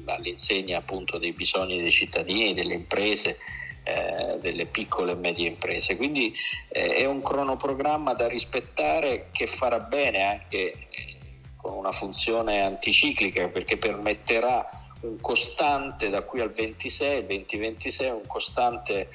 all'insegna 0.05 0.77
appunto 0.77 1.17
dei 1.17 1.31
bisogni 1.31 1.81
dei 1.81 1.91
cittadini, 1.91 2.53
delle 2.53 2.75
imprese, 2.75 3.37
eh, 3.83 4.37
delle 4.39 4.65
piccole 4.65 5.13
e 5.13 5.15
medie 5.15 5.47
imprese. 5.47 5.97
Quindi 5.97 6.33
eh, 6.69 6.95
è 6.95 7.05
un 7.05 7.21
cronoprogramma 7.21 8.13
da 8.13 8.27
rispettare 8.27 9.29
che 9.31 9.47
farà 9.47 9.79
bene 9.79 10.21
anche 10.23 10.71
eh, 10.71 11.17
con 11.57 11.73
una 11.73 11.91
funzione 11.91 12.61
anticiclica 12.61 13.47
perché 13.47 13.77
permetterà 13.77 14.65
un 15.03 15.19
costante 15.19 16.09
da 16.09 16.23
qui 16.23 16.39
al 16.39 16.51
26, 16.51 17.25
2026, 17.25 18.09
un 18.09 18.27
costante 18.27 19.09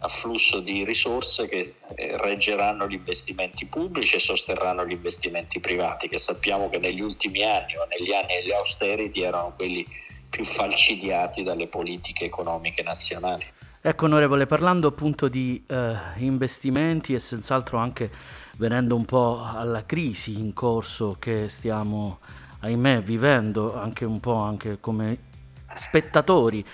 afflusso 0.00 0.60
di 0.60 0.84
risorse 0.84 1.46
che 1.46 1.76
eh, 1.94 2.16
reggeranno 2.16 2.88
gli 2.88 2.94
investimenti 2.94 3.66
pubblici 3.66 4.16
e 4.16 4.18
sosterranno 4.18 4.86
gli 4.86 4.92
investimenti 4.92 5.60
privati, 5.60 6.08
che 6.08 6.18
sappiamo 6.18 6.68
che 6.70 6.78
negli 6.78 7.00
ultimi 7.00 7.42
anni 7.42 7.76
o 7.76 7.86
negli 7.86 8.12
anni 8.12 8.36
degli 8.40 8.52
austerity 8.52 9.22
erano 9.22 9.52
quelli 9.54 9.84
più 10.28 10.44
falcidiati 10.44 11.42
dalle 11.42 11.66
politiche 11.66 12.24
economiche 12.24 12.82
nazionali. 12.82 13.44
Ecco 13.82 14.04
onorevole, 14.04 14.46
parlando 14.46 14.88
appunto 14.88 15.28
di 15.28 15.62
eh, 15.66 15.94
investimenti 16.16 17.14
e 17.14 17.18
senz'altro 17.18 17.78
anche 17.78 18.10
venendo 18.56 18.94
un 18.94 19.06
po' 19.06 19.42
alla 19.42 19.84
crisi 19.86 20.38
in 20.38 20.52
corso 20.52 21.16
che 21.18 21.48
stiamo, 21.48 22.18
ahimè, 22.60 23.00
vivendo 23.00 23.74
anche 23.74 24.04
un 24.04 24.20
po' 24.20 24.34
anche 24.34 24.78
come 24.80 25.28
spettatori 25.74 26.64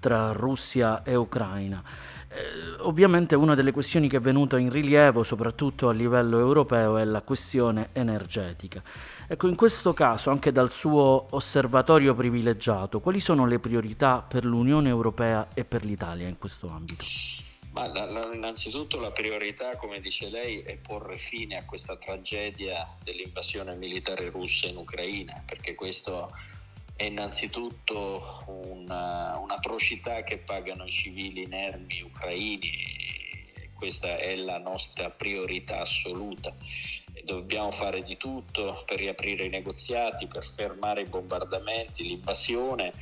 tra 0.00 0.32
Russia 0.32 1.02
e 1.02 1.14
Ucraina. 1.14 1.82
Eh, 2.28 2.80
ovviamente 2.80 3.36
una 3.36 3.54
delle 3.54 3.70
questioni 3.70 4.08
che 4.08 4.16
è 4.16 4.20
venuta 4.20 4.58
in 4.58 4.70
rilievo, 4.70 5.22
soprattutto 5.22 5.88
a 5.88 5.92
livello 5.92 6.38
europeo, 6.38 6.96
è 6.96 7.04
la 7.04 7.22
questione 7.22 7.90
energetica. 7.92 8.82
Ecco, 9.28 9.46
in 9.46 9.54
questo 9.54 9.94
caso, 9.94 10.30
anche 10.30 10.50
dal 10.50 10.72
suo 10.72 11.28
osservatorio 11.30 12.14
privilegiato, 12.14 13.00
quali 13.00 13.20
sono 13.20 13.46
le 13.46 13.60
priorità 13.60 14.24
per 14.26 14.44
l'Unione 14.44 14.88
Europea 14.88 15.48
e 15.54 15.64
per 15.64 15.84
l'Italia 15.84 16.26
in 16.26 16.36
questo 16.36 16.68
ambito? 16.68 17.04
Ma 17.70 17.86
la, 17.88 18.04
la, 18.04 18.32
innanzitutto 18.32 19.00
la 19.00 19.10
priorità, 19.10 19.76
come 19.76 20.00
dice 20.00 20.28
lei, 20.28 20.60
è 20.60 20.76
porre 20.76 21.16
fine 21.18 21.56
a 21.56 21.64
questa 21.64 21.96
tragedia 21.96 22.86
dell'invasione 23.02 23.74
militare 23.74 24.30
russa 24.30 24.66
in 24.66 24.76
Ucraina, 24.76 25.42
perché 25.46 25.74
questo 25.74 26.30
è 26.96 27.04
innanzitutto 27.04 28.44
una, 28.46 29.36
un'atrocità 29.38 30.22
che 30.22 30.38
pagano 30.38 30.84
i 30.84 30.90
civili 30.90 31.42
inermi 31.42 32.02
ucraini 32.02 33.04
questa 33.84 34.16
è 34.16 34.34
la 34.36 34.56
nostra 34.56 35.10
priorità 35.10 35.80
assoluta. 35.80 36.54
Dobbiamo 37.22 37.70
fare 37.70 38.02
di 38.02 38.16
tutto 38.16 38.82
per 38.86 38.98
riaprire 38.98 39.44
i 39.44 39.50
negoziati, 39.50 40.26
per 40.26 40.42
fermare 40.42 41.02
i 41.02 41.06
bombardamenti, 41.06 42.02
l'invasione 42.02 42.94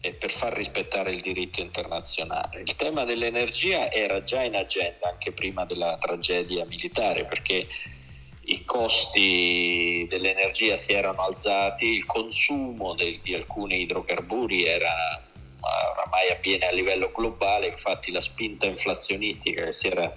e 0.00 0.14
per 0.14 0.30
far 0.30 0.54
rispettare 0.54 1.12
il 1.12 1.20
diritto 1.20 1.60
internazionale. 1.60 2.62
Il 2.62 2.74
tema 2.76 3.04
dell'energia 3.04 3.90
era 3.90 4.22
già 4.22 4.42
in 4.42 4.56
agenda 4.56 5.10
anche 5.10 5.32
prima 5.32 5.66
della 5.66 5.98
tragedia 5.98 6.64
militare 6.64 7.26
perché 7.26 7.66
i 8.44 8.64
costi 8.64 10.06
dell'energia 10.08 10.76
si 10.76 10.92
erano 10.92 11.22
alzati, 11.22 11.86
il 11.86 12.06
consumo 12.06 12.94
de, 12.94 13.18
di 13.22 13.34
alcuni 13.34 13.82
idrocarburi 13.82 14.64
era 14.64 15.22
oramai 15.62 16.30
avviene 16.30 16.66
a 16.66 16.72
livello 16.72 17.12
globale, 17.14 17.68
infatti 17.68 18.10
la 18.10 18.20
spinta 18.20 18.66
inflazionistica 18.66 19.64
che 19.64 19.72
si 19.72 19.86
era, 19.86 20.12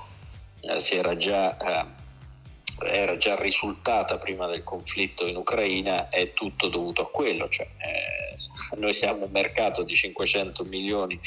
eh, 0.62 0.80
si 0.80 0.96
era 0.96 1.16
già... 1.16 1.58
Eh, 1.58 2.04
era 2.84 3.16
già 3.16 3.38
risultata 3.38 4.18
prima 4.18 4.48
del 4.48 4.62
conflitto 4.66 5.26
in 5.26 5.38
Ucraina 5.38 6.10
è 6.10 6.34
tutto 6.34 6.68
dovuto 6.68 7.04
a 7.04 7.10
quello. 7.10 7.48
Cioè, 7.48 7.66
eh, 7.78 8.76
noi 8.76 8.92
siamo 8.92 9.24
un 9.24 9.32
mercato 9.32 9.84
di 9.84 9.96
500 9.96 10.66
milioni 10.66 11.18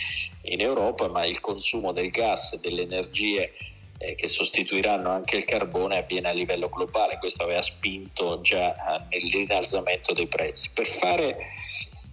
in 0.42 0.60
Europa, 0.60 1.08
ma 1.08 1.24
il 1.24 1.40
consumo 1.40 1.92
del 1.92 2.10
gas 2.10 2.52
e 2.52 2.58
delle 2.58 2.82
energie 2.82 3.54
eh, 3.98 4.14
che 4.14 4.26
sostituiranno 4.26 5.10
anche 5.10 5.36
il 5.36 5.44
carbone 5.44 5.98
avviene 5.98 6.28
a 6.28 6.32
livello 6.32 6.68
globale. 6.68 7.18
Questo 7.18 7.42
aveva 7.42 7.60
spinto 7.60 8.40
già 8.40 8.74
eh, 8.74 9.04
nell'innalzamento 9.10 10.12
dei 10.12 10.26
prezzi. 10.26 10.70
Per 10.72 10.86
fare 10.86 11.36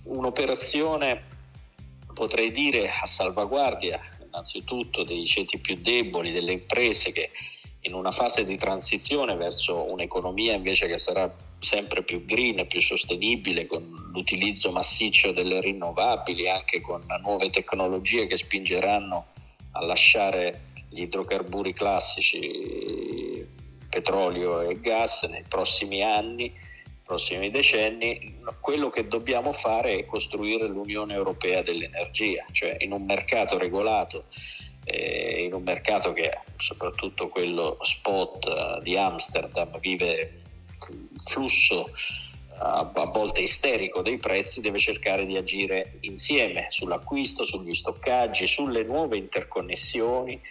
un'operazione 0.03 1.33
potrei 2.13 2.51
dire 2.51 2.89
a 2.89 3.05
salvaguardia 3.05 3.99
innanzitutto 4.25 5.03
dei 5.03 5.25
ceti 5.25 5.57
più 5.59 5.75
deboli, 5.75 6.31
delle 6.31 6.53
imprese 6.53 7.11
che 7.11 7.31
in 7.81 7.93
una 7.93 8.11
fase 8.11 8.43
di 8.43 8.57
transizione 8.57 9.35
verso 9.35 9.89
un'economia 9.91 10.53
invece 10.53 10.87
che 10.87 10.97
sarà 10.97 11.33
sempre 11.59 12.03
più 12.03 12.25
green, 12.25 12.65
più 12.67 12.81
sostenibile, 12.81 13.67
con 13.67 14.09
l'utilizzo 14.11 14.71
massiccio 14.71 15.31
delle 15.31 15.61
rinnovabili, 15.61 16.49
anche 16.49 16.81
con 16.81 17.01
nuove 17.21 17.49
tecnologie 17.49 18.27
che 18.27 18.37
spingeranno 18.37 19.27
a 19.71 19.85
lasciare 19.85 20.73
gli 20.95 21.01
idrocarburi 21.01 21.73
classici, 21.73 23.45
petrolio 23.89 24.61
e 24.61 24.79
gas 24.79 25.23
nei 25.23 25.43
prossimi 25.47 26.01
anni 26.01 26.53
prossimi 27.05 27.51
decenni, 27.51 28.37
quello 28.59 28.89
che 28.89 29.07
dobbiamo 29.07 29.51
fare 29.51 29.99
è 29.99 30.05
costruire 30.05 30.67
l'Unione 30.67 31.13
Europea 31.13 31.61
dell'energia, 31.61 32.43
cioè 32.51 32.77
in 32.79 32.91
un 32.93 33.05
mercato 33.05 33.59
regolato, 33.59 34.25
eh, 34.85 35.43
in 35.43 35.53
un 35.53 35.61
mercato 35.61 36.13
che 36.13 36.39
soprattutto 36.57 37.27
quello 37.29 37.77
spot 37.81 38.47
eh, 38.47 38.79
di 38.81 38.97
Amsterdam 38.97 39.79
vive 39.79 40.41
un 40.89 41.07
flusso 41.23 41.91
a, 42.57 43.09
volte 43.11 43.41
isterico 43.41 44.01
dei 44.01 44.17
prezzi, 44.17 44.61
deve 44.61 44.77
cercare 44.77 45.25
di 45.25 45.37
agire 45.37 45.97
insieme 46.01 46.67
sull'acquisto, 46.69 47.43
sugli 47.43 47.73
stoccaggi, 47.73 48.47
sulle 48.47 48.83
nuove 48.83 49.17
interconnessioni 49.17 50.41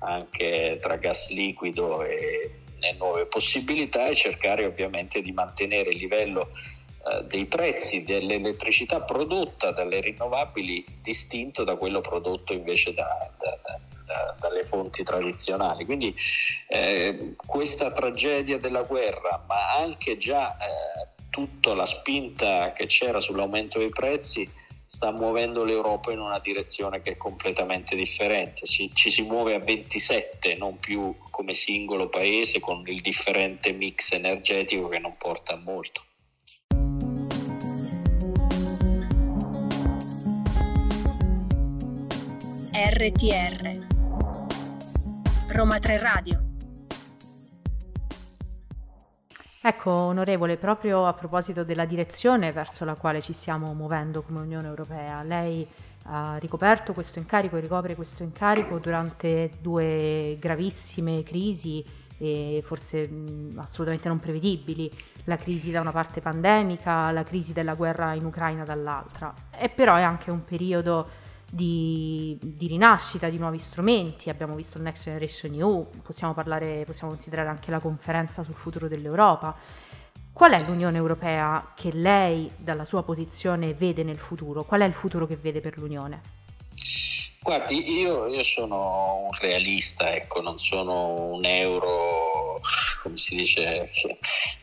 anche 0.00 0.78
tra 0.80 0.96
gas 0.96 1.30
liquido 1.30 2.02
e 2.02 2.50
nuove 2.98 3.26
possibilità 3.26 4.06
e 4.06 4.14
cercare 4.14 4.66
ovviamente 4.66 5.22
di 5.22 5.32
mantenere 5.32 5.90
il 5.90 5.96
livello 5.96 6.50
eh, 7.06 7.24
dei 7.24 7.46
prezzi 7.46 8.04
dell'elettricità 8.04 9.00
prodotta 9.00 9.72
dalle 9.72 10.00
rinnovabili 10.00 10.84
distinto 11.00 11.64
da 11.64 11.76
quello 11.76 12.00
prodotto 12.00 12.52
invece 12.52 12.92
da, 12.92 13.30
da, 13.38 13.58
da, 14.06 14.34
dalle 14.38 14.62
fonti 14.62 15.02
tradizionali. 15.02 15.84
Quindi 15.84 16.14
eh, 16.68 17.34
questa 17.46 17.90
tragedia 17.90 18.58
della 18.58 18.82
guerra, 18.82 19.42
ma 19.46 19.72
anche 19.74 20.16
già 20.18 20.56
eh, 20.56 21.13
tutta 21.34 21.74
la 21.74 21.84
spinta 21.84 22.72
che 22.72 22.86
c'era 22.86 23.18
sull'aumento 23.18 23.80
dei 23.80 23.88
prezzi, 23.88 24.48
sta 24.86 25.10
muovendo 25.10 25.64
l'Europa 25.64 26.12
in 26.12 26.20
una 26.20 26.38
direzione 26.38 27.00
che 27.00 27.10
è 27.10 27.16
completamente 27.16 27.96
differente. 27.96 28.64
Ci, 28.66 28.92
ci, 28.94 29.10
si 29.10 29.22
muove 29.22 29.56
a 29.56 29.58
27, 29.58 30.54
non 30.54 30.78
più 30.78 31.12
come 31.30 31.52
singolo 31.52 32.08
paese 32.08 32.60
con 32.60 32.84
il 32.86 33.00
differente 33.00 33.72
mix 33.72 34.12
energetico 34.12 34.86
che 34.86 35.00
non 35.00 35.16
porta 35.16 35.54
a 35.54 35.56
molto. 35.56 36.02
RTR 42.76 43.86
Roma 45.48 45.78
3 45.80 45.98
Radio 45.98 46.43
Ecco, 49.66 49.90
onorevole, 49.90 50.58
proprio 50.58 51.06
a 51.06 51.14
proposito 51.14 51.64
della 51.64 51.86
direzione 51.86 52.52
verso 52.52 52.84
la 52.84 52.96
quale 52.96 53.22
ci 53.22 53.32
stiamo 53.32 53.72
muovendo 53.72 54.20
come 54.20 54.40
Unione 54.40 54.68
Europea, 54.68 55.22
lei 55.22 55.66
ha 56.02 56.36
ricoperto 56.36 56.92
questo 56.92 57.18
incarico 57.18 57.56
e 57.56 57.60
ricopre 57.60 57.94
questo 57.94 58.22
incarico 58.22 58.78
durante 58.78 59.52
due 59.62 60.36
gravissime 60.38 61.22
crisi 61.22 61.82
e 62.18 62.62
forse 62.62 63.08
mh, 63.08 63.54
assolutamente 63.56 64.06
non 64.08 64.20
prevedibili, 64.20 64.90
la 65.24 65.38
crisi 65.38 65.70
da 65.70 65.80
una 65.80 65.92
parte 65.92 66.20
pandemica, 66.20 67.10
la 67.10 67.22
crisi 67.22 67.54
della 67.54 67.72
guerra 67.72 68.12
in 68.12 68.26
Ucraina 68.26 68.64
dall'altra. 68.64 69.32
E 69.50 69.70
però 69.70 69.94
è 69.94 70.02
anche 70.02 70.30
un 70.30 70.44
periodo 70.44 71.08
di, 71.54 72.36
di, 72.40 72.66
rinascita 72.66 73.28
di 73.28 73.38
nuovi 73.38 73.58
strumenti, 73.58 74.28
abbiamo 74.28 74.56
visto 74.56 74.76
il 74.78 74.82
Next 74.82 75.04
Generation 75.04 75.54
EU, 75.54 75.88
possiamo, 76.02 76.34
parlare, 76.34 76.84
possiamo 76.84 77.12
considerare 77.12 77.48
anche 77.48 77.70
la 77.70 77.78
conferenza 77.78 78.42
sul 78.42 78.54
futuro 78.54 78.88
dell'Europa. 78.88 79.56
Qual 80.32 80.50
è 80.50 80.60
l'Unione 80.64 80.96
Europea 80.96 81.72
che 81.76 81.92
lei 81.92 82.50
dalla 82.56 82.84
sua 82.84 83.04
posizione 83.04 83.72
vede 83.72 84.02
nel 84.02 84.18
futuro? 84.18 84.64
Qual 84.64 84.80
è 84.80 84.84
il 84.84 84.94
futuro 84.94 85.28
che 85.28 85.36
vede 85.36 85.60
per 85.60 85.78
l'Unione? 85.78 86.22
Guardi, 87.40 87.98
io, 87.98 88.26
io 88.26 88.42
sono 88.42 89.26
un 89.26 89.38
realista, 89.38 90.12
ecco, 90.12 90.40
non 90.40 90.58
sono 90.58 91.34
un 91.34 91.44
euro, 91.44 92.60
come 93.00 93.16
si 93.16 93.36
dice, 93.36 93.88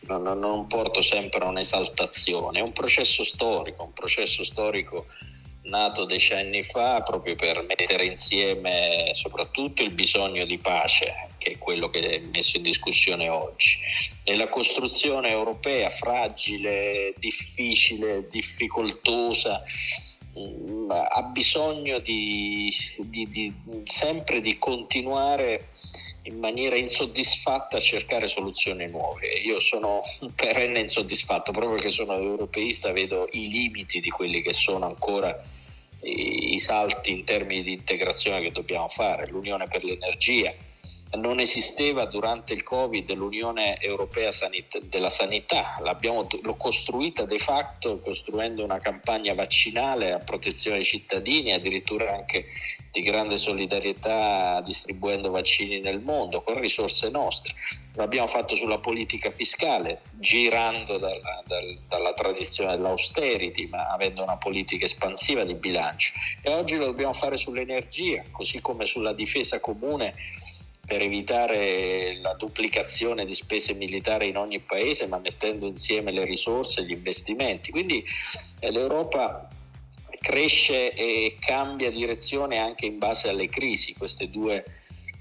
non, 0.01 0.23
non 0.23 0.67
porto 0.67 0.99
sempre 0.99 1.45
un'esaltazione, 1.45 2.59
è 2.59 2.61
un 2.61 2.73
processo 2.73 3.23
storico, 3.23 3.83
un 3.83 3.93
processo 3.93 4.43
storico 4.43 5.05
nato 5.63 6.05
decenni 6.05 6.63
fa 6.63 7.01
proprio 7.01 7.35
per 7.35 7.63
mettere 7.67 8.05
insieme 8.05 9.11
soprattutto 9.13 9.83
il 9.83 9.91
bisogno 9.91 10.45
di 10.45 10.57
pace, 10.57 11.29
che 11.37 11.51
è 11.51 11.57
quello 11.57 11.89
che 11.89 11.99
è 11.99 12.19
messo 12.19 12.57
in 12.57 12.63
discussione 12.63 13.29
oggi, 13.29 13.79
e 14.23 14.35
la 14.35 14.49
costruzione 14.49 15.29
europea 15.29 15.89
fragile, 15.89 17.13
difficile, 17.17 18.27
difficoltosa, 18.27 19.61
mm, 20.37 20.89
ha 20.89 21.21
bisogno 21.23 21.99
di, 21.99 22.73
di, 22.97 23.27
di, 23.27 23.53
sempre 23.85 24.41
di 24.41 24.57
continuare 24.57 25.69
in 26.23 26.37
maniera 26.37 26.75
insoddisfatta 26.75 27.77
a 27.77 27.79
cercare 27.79 28.27
soluzioni 28.27 28.87
nuove. 28.87 29.27
Io 29.27 29.59
sono 29.59 29.99
perenne 30.35 30.79
insoddisfatto, 30.79 31.51
proprio 31.51 31.73
perché 31.73 31.89
sono 31.89 32.13
europeista, 32.13 32.91
vedo 32.91 33.27
i 33.31 33.49
limiti 33.49 33.99
di 33.99 34.09
quelli 34.09 34.41
che 34.41 34.51
sono 34.51 34.85
ancora 34.85 35.35
i 36.03 36.57
salti 36.57 37.11
in 37.11 37.23
termini 37.23 37.61
di 37.61 37.73
integrazione 37.73 38.41
che 38.41 38.51
dobbiamo 38.51 38.87
fare, 38.87 39.27
l'Unione 39.27 39.67
per 39.67 39.83
l'energia, 39.83 40.53
non 41.17 41.39
esisteva 41.39 42.05
durante 42.05 42.53
il 42.53 42.63
Covid 42.63 43.11
l'Unione 43.13 43.79
Europea 43.79 44.31
sanit- 44.31 44.79
della 44.85 45.09
Sanità, 45.09 45.77
l'abbiamo 45.81 46.27
l'ho 46.41 46.55
costruita 46.55 47.25
de 47.25 47.37
facto 47.37 47.99
costruendo 47.99 48.63
una 48.63 48.79
campagna 48.79 49.33
vaccinale 49.33 50.13
a 50.13 50.19
protezione 50.19 50.77
dei 50.77 50.85
cittadini, 50.85 51.51
addirittura 51.51 52.13
anche 52.13 52.45
di 52.91 53.01
grande 53.01 53.37
solidarietà 53.37 54.61
distribuendo 54.63 55.31
vaccini 55.31 55.79
nel 55.79 56.01
mondo 56.01 56.43
con 56.43 56.59
risorse 56.59 57.09
nostre. 57.09 57.53
L'abbiamo 57.95 58.27
fatto 58.27 58.55
sulla 58.55 58.79
politica 58.79 59.31
fiscale, 59.31 60.01
girando 60.13 60.97
dalla, 60.97 61.43
dal, 61.45 61.73
dalla 61.87 62.13
tradizione 62.13 62.75
dell'austerity, 62.75 63.67
ma 63.67 63.89
avendo 63.89 64.23
una 64.23 64.37
politica 64.37 64.85
espansiva 64.85 65.43
di 65.43 65.55
bilancio. 65.55 66.13
E 66.41 66.53
oggi 66.53 66.77
lo 66.77 66.85
dobbiamo 66.85 67.13
fare 67.13 67.35
sull'energia, 67.35 68.23
così 68.31 68.61
come 68.61 68.85
sulla 68.85 69.13
difesa 69.13 69.59
comune 69.59 70.13
per 70.85 71.01
evitare 71.01 72.19
la 72.21 72.33
duplicazione 72.33 73.25
di 73.25 73.33
spese 73.33 73.73
militari 73.73 74.29
in 74.29 74.37
ogni 74.37 74.59
paese, 74.59 75.07
ma 75.07 75.19
mettendo 75.19 75.65
insieme 75.65 76.11
le 76.11 76.25
risorse 76.25 76.81
e 76.81 76.85
gli 76.85 76.91
investimenti. 76.91 77.71
Quindi 77.71 78.03
eh, 78.59 78.71
l'Europa 78.71 79.47
cresce 80.19 80.91
e 80.93 81.37
cambia 81.39 81.89
direzione 81.89 82.57
anche 82.57 82.85
in 82.85 82.97
base 82.97 83.29
alle 83.29 83.49
crisi. 83.49 83.93
Queste 83.93 84.29
due 84.29 84.63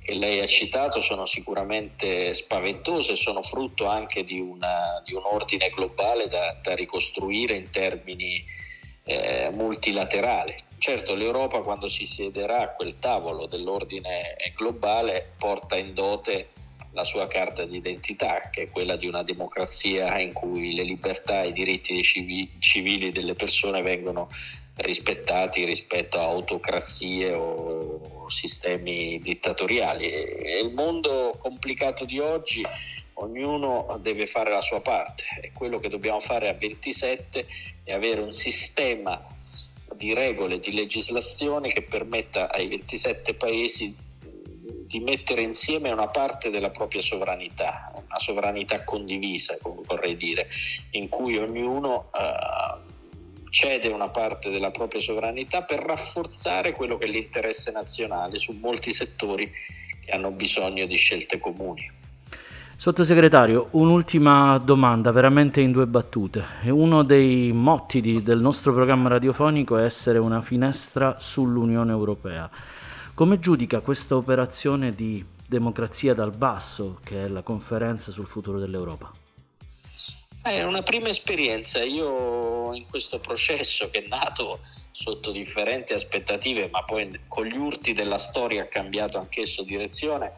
che 0.03 0.15
lei 0.15 0.41
ha 0.41 0.47
citato 0.47 1.01
sono 1.01 1.25
sicuramente 1.25 2.35
spaventose, 2.35 3.15
sono 3.15 3.43
frutto 3.43 3.87
anche 3.87 4.25
di, 4.25 4.41
una, 4.41 5.01
di 5.05 5.15
un 5.15 5.23
ordine 5.25 5.71
globale 5.71 6.27
da, 6.27 6.57
da 6.61 6.75
ricostruire 6.75 7.55
in 7.55 7.71
termini 7.71 8.45
eh, 9.05 9.51
multilaterali. 9.53 10.55
Certo, 10.81 11.15
l'Europa 11.15 11.61
quando 11.61 11.89
si 11.89 12.07
siederà 12.07 12.61
a 12.61 12.69
quel 12.71 12.99
tavolo 12.99 13.45
dell'ordine 13.45 14.35
globale 14.57 15.33
porta 15.37 15.77
in 15.77 15.93
dote 15.93 16.49
la 16.93 17.05
sua 17.05 17.29
carta 17.29 17.67
d'identità, 17.67 18.49
che 18.49 18.63
è 18.63 18.71
quella 18.71 18.97
di 18.97 19.07
una 19.07 19.23
democrazia 19.23 20.19
in 20.19 20.33
cui 20.33 20.73
le 20.73 20.85
libertà 20.85 21.43
e 21.43 21.49
i 21.49 21.53
diritti 21.53 22.03
civili 22.03 23.13
delle 23.13 23.35
persone 23.35 23.83
vengono 23.83 24.31
rispettati 24.77 25.67
rispetto 25.67 26.19
a 26.19 26.23
autocrazie 26.23 27.35
o 27.35 28.31
sistemi 28.31 29.21
dittatoriali. 29.21 30.11
E 30.11 30.61
il 30.65 30.73
mondo 30.73 31.35
complicato 31.37 32.07
di 32.07 32.21
oggi 32.21 32.65
ognuno 33.17 33.99
deve 34.01 34.27
fare 34.27 34.51
la 34.51 34.63
sua 34.63 34.81
parte 34.81 35.25
e 35.43 35.53
quello 35.53 35.79
che 35.79 35.91
dobbiamo 35.91 36.21
fare 36.21 36.49
a 36.49 36.55
27 36.55 37.47
è 37.85 37.93
avere 37.93 38.23
un 38.23 38.33
sistema 38.33 39.23
di 40.01 40.15
regole, 40.15 40.59
di 40.59 40.73
legislazione 40.73 41.69
che 41.69 41.83
permetta 41.83 42.51
ai 42.51 42.69
27 42.69 43.35
paesi 43.35 43.95
di 44.87 44.99
mettere 44.99 45.43
insieme 45.43 45.93
una 45.93 46.09
parte 46.09 46.49
della 46.49 46.71
propria 46.71 47.03
sovranità, 47.03 47.93
una 47.95 48.19
sovranità 48.19 48.83
condivisa, 48.83 49.59
vorrei 49.61 50.15
dire, 50.15 50.49
in 50.93 51.11
cui 51.11 51.37
ognuno 51.37 52.09
uh, 52.15 53.51
cede 53.51 53.89
una 53.89 54.09
parte 54.09 54.49
della 54.49 54.71
propria 54.71 55.03
sovranità 55.03 55.65
per 55.65 55.81
rafforzare 55.81 56.73
quello 56.73 56.97
che 56.97 57.05
è 57.05 57.09
l'interesse 57.11 57.71
nazionale 57.71 58.39
su 58.39 58.53
molti 58.53 58.93
settori 58.93 59.53
che 60.03 60.11
hanno 60.13 60.31
bisogno 60.31 60.87
di 60.87 60.97
scelte 60.97 61.39
comuni. 61.39 62.00
Sottosegretario, 62.81 63.69
un'ultima 63.73 64.57
domanda, 64.57 65.13
veramente 65.13 65.61
in 65.61 65.71
due 65.71 65.87
battute. 65.87 66.43
Uno 66.63 67.03
dei 67.03 67.53
motti 67.53 68.01
di, 68.01 68.23
del 68.23 68.41
nostro 68.41 68.73
programma 68.73 69.11
radiofonico 69.11 69.77
è 69.77 69.85
essere 69.85 70.17
una 70.17 70.41
finestra 70.41 71.17
sull'Unione 71.19 71.91
Europea. 71.91 72.49
Come 73.13 73.39
giudica 73.39 73.81
questa 73.81 74.17
operazione 74.17 74.95
di 74.95 75.23
democrazia 75.47 76.15
dal 76.15 76.35
basso, 76.35 77.01
che 77.05 77.25
è 77.25 77.29
la 77.29 77.43
conferenza 77.43 78.13
sul 78.13 78.27
futuro 78.27 78.59
dell'Europa? 78.59 79.13
È 80.41 80.63
una 80.63 80.81
prima 80.81 81.09
esperienza. 81.09 81.83
Io 81.85 82.73
in 82.73 82.87
questo 82.89 83.19
processo 83.19 83.91
che 83.91 84.05
è 84.05 84.09
nato 84.09 84.61
sotto 84.91 85.33
differenti 85.33 85.93
aspettative, 85.93 86.71
ma 86.73 86.83
poi 86.85 87.11
con 87.29 87.45
gli 87.45 87.59
urti 87.59 87.93
della 87.93 88.17
storia 88.17 88.63
ha 88.63 88.69
cambiato 88.69 89.19
anch'esso 89.19 89.65
direzione, 89.65 90.33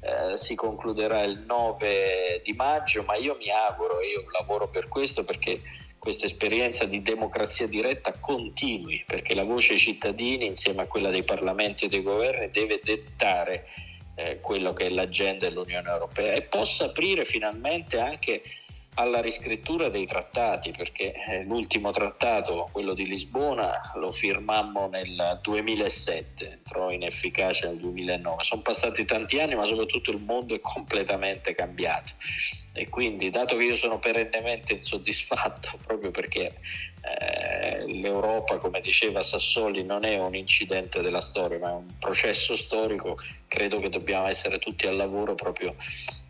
eh, 0.00 0.36
si 0.36 0.54
concluderà 0.54 1.22
il 1.22 1.44
9 1.46 2.40
di 2.44 2.52
maggio, 2.52 3.02
ma 3.02 3.16
io 3.16 3.36
mi 3.36 3.50
auguro, 3.50 4.00
io 4.00 4.24
lavoro 4.30 4.68
per 4.68 4.88
questo 4.88 5.24
perché 5.24 5.60
questa 5.98 6.26
esperienza 6.26 6.84
di 6.84 7.02
democrazia 7.02 7.66
diretta 7.66 8.14
continui, 8.18 9.02
perché 9.06 9.34
la 9.34 9.42
voce 9.42 9.70
dei 9.70 9.78
cittadini 9.78 10.46
insieme 10.46 10.82
a 10.82 10.86
quella 10.86 11.10
dei 11.10 11.24
parlamenti 11.24 11.84
e 11.84 11.88
dei 11.88 12.02
governi 12.02 12.48
deve 12.50 12.80
dettare 12.82 13.66
eh, 14.14 14.40
quello 14.40 14.72
che 14.72 14.86
è 14.86 14.88
l'agenda 14.90 15.48
dell'Unione 15.48 15.90
Europea 15.90 16.34
e 16.34 16.42
possa 16.42 16.86
aprire 16.86 17.24
finalmente 17.24 17.98
anche 17.98 18.42
alla 18.98 19.20
riscrittura 19.20 19.88
dei 19.88 20.06
trattati, 20.06 20.72
perché 20.76 21.12
eh, 21.12 21.44
l'ultimo 21.44 21.90
trattato, 21.90 22.68
quello 22.72 22.94
di 22.94 23.06
Lisbona, 23.06 23.78
lo 23.94 24.10
firmammo 24.10 24.88
nel 24.88 25.38
2007, 25.40 26.50
entrò 26.50 26.90
in 26.90 27.04
efficacia 27.04 27.68
nel 27.68 27.78
2009. 27.78 28.42
Sono 28.42 28.62
passati 28.62 29.04
tanti 29.04 29.38
anni, 29.38 29.54
ma 29.54 29.64
soprattutto 29.64 30.10
il 30.10 30.18
mondo 30.18 30.54
è 30.54 30.60
completamente 30.60 31.54
cambiato 31.54 32.12
e 32.78 32.88
quindi 32.88 33.28
dato 33.28 33.56
che 33.56 33.64
io 33.64 33.74
sono 33.74 33.98
perennemente 33.98 34.74
insoddisfatto 34.74 35.78
proprio 35.84 36.10
perché 36.10 36.54
eh, 37.18 37.86
l'Europa 37.86 38.58
come 38.58 38.80
diceva 38.80 39.22
Sassoli 39.22 39.84
non 39.84 40.04
è 40.04 40.18
un 40.18 40.34
incidente 40.34 41.00
della 41.00 41.20
storia 41.20 41.58
ma 41.58 41.70
è 41.70 41.74
un 41.74 41.94
processo 41.98 42.54
storico. 42.54 43.16
Credo 43.46 43.80
che 43.80 43.88
dobbiamo 43.88 44.26
essere 44.26 44.58
tutti 44.58 44.86
al 44.86 44.96
lavoro 44.96 45.34
proprio 45.34 45.74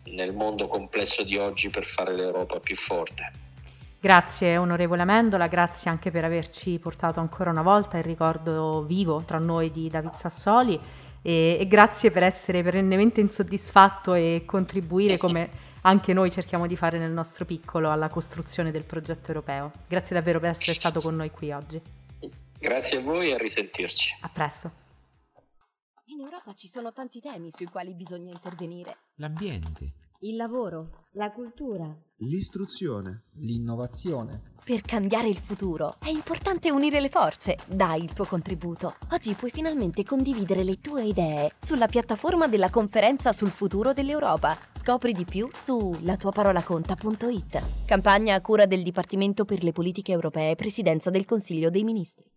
nel 0.05 0.33
mondo 0.33 0.67
complesso 0.67 1.23
di 1.23 1.37
oggi 1.37 1.69
per 1.69 1.85
fare 1.85 2.15
l'Europa 2.15 2.59
più 2.59 2.75
forte. 2.75 3.31
Grazie 3.99 4.57
onorevole 4.57 5.01
Amendola, 5.01 5.47
grazie 5.47 5.91
anche 5.91 6.09
per 6.09 6.23
averci 6.23 6.79
portato 6.79 7.19
ancora 7.19 7.49
una 7.49 7.61
volta 7.61 7.97
il 7.97 8.03
ricordo 8.03 8.83
vivo 8.83 9.23
tra 9.25 9.39
noi 9.39 9.71
di 9.71 9.89
David 9.89 10.13
Sassoli. 10.13 10.79
E, 11.21 11.57
e 11.59 11.67
grazie 11.67 12.11
per 12.11 12.23
essere 12.23 12.63
perennemente 12.63 13.19
insoddisfatto 13.19 14.13
e 14.13 14.43
contribuire 14.45 15.15
sì, 15.15 15.19
come 15.21 15.49
sì 15.51 15.67
anche 15.81 16.13
noi 16.13 16.31
cerchiamo 16.31 16.67
di 16.67 16.75
fare 16.75 16.97
nel 16.99 17.11
nostro 17.11 17.45
piccolo 17.45 17.91
alla 17.91 18.09
costruzione 18.09 18.71
del 18.71 18.85
progetto 18.85 19.27
europeo. 19.27 19.71
Grazie 19.87 20.15
davvero 20.15 20.39
per 20.39 20.49
essere 20.49 20.73
stato 20.73 20.99
con 21.01 21.15
noi 21.15 21.31
qui 21.31 21.51
oggi. 21.51 21.81
Grazie 22.59 22.97
a 22.97 23.01
voi 23.01 23.29
e 23.29 23.33
a 23.33 23.37
risentirci. 23.37 24.17
A 24.21 24.29
presto. 24.29 24.71
In 26.05 26.21
Europa 26.21 26.53
ci 26.53 26.67
sono 26.67 26.91
tanti 26.91 27.19
temi 27.21 27.51
sui 27.51 27.67
quali 27.67 27.93
bisogna 27.93 28.31
intervenire. 28.31 28.97
L'ambiente. 29.15 29.93
Il 30.21 30.35
lavoro. 30.35 31.03
La 31.13 31.29
cultura. 31.29 31.97
L'istruzione. 32.17 33.27
L'innovazione. 33.35 34.41
Per 34.65 34.81
cambiare 34.81 35.29
il 35.29 35.37
futuro 35.37 35.95
è 35.97 36.09
importante 36.09 36.71
unire 36.71 36.99
le 36.99 37.07
forze. 37.07 37.55
Dai 37.65 38.03
il 38.03 38.11
tuo 38.11 38.25
contributo. 38.25 38.95
Oggi 39.13 39.33
puoi 39.33 39.49
finalmente 39.49 40.03
condividere 40.03 40.65
le 40.65 40.81
tue 40.81 41.05
idee 41.05 41.51
sulla 41.57 41.87
piattaforma 41.87 42.49
della 42.49 42.69
conferenza 42.69 43.31
sul 43.31 43.49
futuro 43.49 43.93
dell'Europa. 43.93 44.57
Scopri 44.73 45.13
di 45.13 45.23
più 45.23 45.47
su 45.53 45.97
latuaparolaconta.it. 46.01 47.85
Campagna 47.85 48.35
a 48.35 48.41
cura 48.41 48.65
del 48.65 48.83
Dipartimento 48.83 49.45
per 49.45 49.63
le 49.63 49.71
politiche 49.71 50.11
europee, 50.11 50.55
Presidenza 50.55 51.09
del 51.09 51.23
Consiglio 51.23 51.69
dei 51.69 51.85
Ministri. 51.85 52.29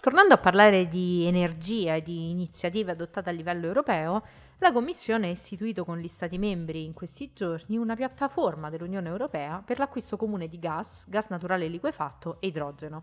Tornando 0.00 0.32
a 0.32 0.38
parlare 0.38 0.88
di 0.88 1.26
energia 1.26 1.94
e 1.94 2.02
di 2.02 2.30
iniziative 2.30 2.92
adottate 2.92 3.28
a 3.28 3.34
livello 3.34 3.66
europeo, 3.66 4.22
la 4.56 4.72
Commissione 4.72 5.26
ha 5.26 5.30
istituito 5.30 5.84
con 5.84 5.98
gli 5.98 6.08
Stati 6.08 6.38
membri 6.38 6.84
in 6.84 6.94
questi 6.94 7.32
giorni 7.34 7.76
una 7.76 7.94
piattaforma 7.94 8.70
dell'Unione 8.70 9.10
Europea 9.10 9.62
per 9.62 9.78
l'acquisto 9.78 10.16
comune 10.16 10.48
di 10.48 10.58
gas, 10.58 11.06
gas 11.06 11.26
naturale 11.28 11.68
liquefatto 11.68 12.38
e 12.40 12.46
idrogeno. 12.46 13.02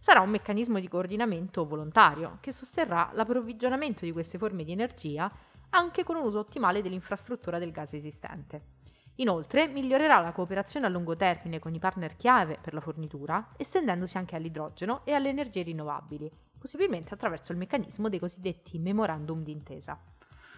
Sarà 0.00 0.18
un 0.18 0.30
meccanismo 0.30 0.80
di 0.80 0.88
coordinamento 0.88 1.64
volontario 1.64 2.38
che 2.40 2.50
sosterrà 2.50 3.10
l'approvvigionamento 3.12 4.04
di 4.04 4.10
queste 4.10 4.36
forme 4.36 4.64
di 4.64 4.72
energia 4.72 5.30
anche 5.70 6.02
con 6.02 6.16
un 6.16 6.24
uso 6.24 6.40
ottimale 6.40 6.82
dell'infrastruttura 6.82 7.60
del 7.60 7.70
gas 7.70 7.92
esistente. 7.92 8.81
Inoltre 9.16 9.68
migliorerà 9.68 10.20
la 10.20 10.32
cooperazione 10.32 10.86
a 10.86 10.88
lungo 10.88 11.16
termine 11.16 11.58
con 11.58 11.74
i 11.74 11.78
partner 11.78 12.16
chiave 12.16 12.58
per 12.60 12.72
la 12.72 12.80
fornitura, 12.80 13.50
estendendosi 13.56 14.16
anche 14.16 14.36
all'idrogeno 14.36 15.02
e 15.04 15.12
alle 15.12 15.28
energie 15.28 15.62
rinnovabili, 15.62 16.30
possibilmente 16.58 17.12
attraverso 17.12 17.52
il 17.52 17.58
meccanismo 17.58 18.08
dei 18.08 18.18
cosiddetti 18.18 18.78
memorandum 18.78 19.42
d'intesa. 19.42 19.98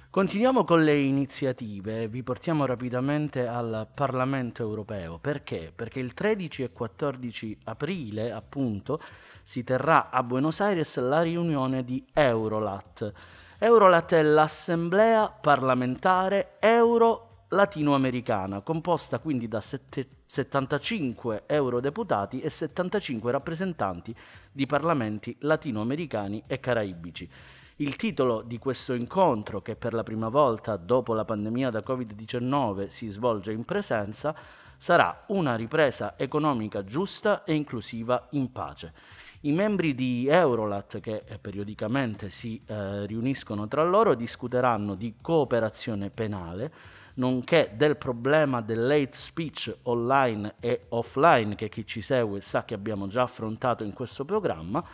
Continuiamo 0.08 0.62
con 0.62 0.84
le 0.84 0.96
iniziative, 0.96 2.06
vi 2.06 2.22
portiamo 2.22 2.66
rapidamente 2.66 3.48
al 3.48 3.88
Parlamento 3.92 4.62
europeo. 4.62 5.18
Perché? 5.18 5.72
Perché 5.74 5.98
il 5.98 6.14
13 6.14 6.62
e 6.62 6.70
14 6.70 7.58
aprile, 7.64 8.30
appunto, 8.30 9.00
si 9.42 9.64
terrà 9.64 10.10
a 10.10 10.22
Buenos 10.22 10.60
Aires 10.60 10.96
la 10.98 11.22
riunione 11.22 11.82
di 11.82 12.06
Eurolat. 12.12 13.12
Eurolat 13.58 14.12
è 14.12 14.22
l'assemblea 14.22 15.28
parlamentare 15.28 16.58
euro 16.60 17.33
latinoamericana, 17.48 18.60
composta 18.60 19.18
quindi 19.18 19.48
da 19.48 19.60
75 19.60 21.44
eurodeputati 21.46 22.40
e 22.40 22.50
75 22.50 23.30
rappresentanti 23.30 24.14
di 24.50 24.66
parlamenti 24.66 25.36
latinoamericani 25.40 26.42
e 26.46 26.60
caraibici. 26.60 27.28
Il 27.76 27.96
titolo 27.96 28.42
di 28.42 28.58
questo 28.58 28.94
incontro, 28.94 29.60
che 29.60 29.74
per 29.74 29.94
la 29.94 30.04
prima 30.04 30.28
volta 30.28 30.76
dopo 30.76 31.12
la 31.12 31.24
pandemia 31.24 31.70
da 31.70 31.82
Covid-19 31.84 32.86
si 32.86 33.08
svolge 33.08 33.50
in 33.50 33.64
presenza, 33.64 34.34
sarà 34.76 35.24
una 35.28 35.56
ripresa 35.56 36.14
economica 36.16 36.84
giusta 36.84 37.42
e 37.42 37.54
inclusiva 37.54 38.28
in 38.30 38.52
pace. 38.52 38.92
I 39.40 39.52
membri 39.52 39.94
di 39.94 40.26
Eurolat, 40.28 41.00
che 41.00 41.24
eh, 41.26 41.38
periodicamente 41.38 42.30
si 42.30 42.62
eh, 42.64 43.06
riuniscono 43.06 43.66
tra 43.66 43.82
loro, 43.82 44.14
discuteranno 44.14 44.94
di 44.94 45.16
cooperazione 45.20 46.10
penale, 46.10 46.72
nonché 47.14 47.72
del 47.74 47.96
problema 47.96 48.60
dell'hate 48.60 49.16
speech 49.16 49.74
online 49.82 50.56
e 50.60 50.86
offline 50.90 51.54
che 51.54 51.68
chi 51.68 51.86
ci 51.86 52.00
segue 52.00 52.40
sa 52.40 52.64
che 52.64 52.74
abbiamo 52.74 53.06
già 53.06 53.22
affrontato 53.22 53.84
in 53.84 53.92
questo 53.92 54.24
programma. 54.24 54.84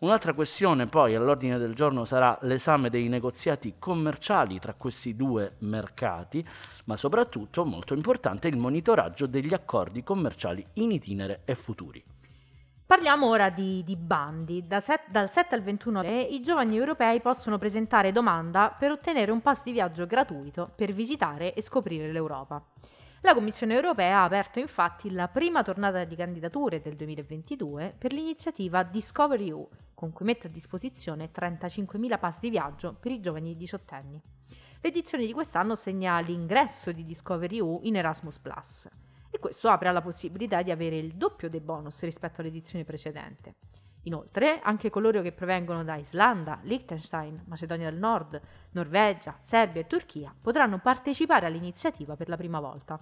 Un'altra 0.00 0.34
questione 0.34 0.86
poi 0.86 1.14
all'ordine 1.14 1.56
del 1.56 1.74
giorno 1.74 2.04
sarà 2.04 2.36
l'esame 2.42 2.90
dei 2.90 3.08
negoziati 3.08 3.76
commerciali 3.78 4.58
tra 4.58 4.74
questi 4.74 5.16
due 5.16 5.54
mercati, 5.60 6.46
ma 6.84 6.96
soprattutto, 6.96 7.64
molto 7.64 7.94
importante, 7.94 8.48
il 8.48 8.56
monitoraggio 8.56 9.26
degli 9.26 9.54
accordi 9.54 10.02
commerciali 10.02 10.64
in 10.74 10.90
itinere 10.90 11.42
e 11.44 11.54
futuri. 11.54 12.13
Parliamo 12.86 13.26
ora 13.26 13.48
di, 13.48 13.82
di 13.82 13.96
bandi. 13.96 14.66
Da 14.66 14.78
set, 14.78 15.08
dal 15.08 15.32
7 15.32 15.54
al 15.54 15.62
21 15.62 16.02
i 16.02 16.42
giovani 16.42 16.76
europei 16.76 17.22
possono 17.22 17.56
presentare 17.56 18.12
domanda 18.12 18.76
per 18.78 18.90
ottenere 18.90 19.32
un 19.32 19.40
pass 19.40 19.62
di 19.62 19.72
viaggio 19.72 20.06
gratuito 20.06 20.70
per 20.76 20.92
visitare 20.92 21.54
e 21.54 21.62
scoprire 21.62 22.12
l'Europa. 22.12 22.62
La 23.22 23.32
Commissione 23.32 23.72
europea 23.72 24.18
ha 24.18 24.24
aperto 24.24 24.58
infatti 24.58 25.10
la 25.10 25.28
prima 25.28 25.62
tornata 25.62 26.04
di 26.04 26.14
candidature 26.14 26.82
del 26.82 26.94
2022 26.94 27.94
per 27.96 28.12
l'iniziativa 28.12 28.82
Discover 28.82 29.40
EU, 29.40 29.66
con 29.94 30.12
cui 30.12 30.26
mette 30.26 30.48
a 30.48 30.50
disposizione 30.50 31.30
35.000 31.34 32.18
pass 32.18 32.38
di 32.38 32.50
viaggio 32.50 32.94
per 33.00 33.12
i 33.12 33.20
giovani 33.20 33.56
diciottenni. 33.56 34.20
L'edizione 34.82 35.24
di 35.24 35.32
quest'anno 35.32 35.74
segna 35.74 36.20
l'ingresso 36.20 36.92
di 36.92 37.06
Discovery 37.06 37.60
U 37.60 37.80
in 37.84 37.96
Erasmus⁇ 37.96 38.38
questo 39.44 39.68
apre 39.68 39.88
alla 39.88 40.00
possibilità 40.00 40.62
di 40.62 40.70
avere 40.70 40.96
il 40.96 41.16
doppio 41.16 41.50
dei 41.50 41.60
bonus 41.60 42.00
rispetto 42.00 42.40
all'edizione 42.40 42.82
precedente. 42.82 43.56
Inoltre, 44.04 44.60
anche 44.62 44.88
coloro 44.88 45.20
che 45.20 45.32
provengono 45.32 45.84
da 45.84 45.96
Islanda, 45.96 46.60
Liechtenstein, 46.62 47.42
Macedonia 47.44 47.90
del 47.90 47.98
Nord, 47.98 48.40
Norvegia, 48.70 49.36
Serbia 49.42 49.82
e 49.82 49.86
Turchia 49.86 50.34
potranno 50.40 50.78
partecipare 50.78 51.44
all'iniziativa 51.44 52.16
per 52.16 52.30
la 52.30 52.38
prima 52.38 52.58
volta. 52.58 52.98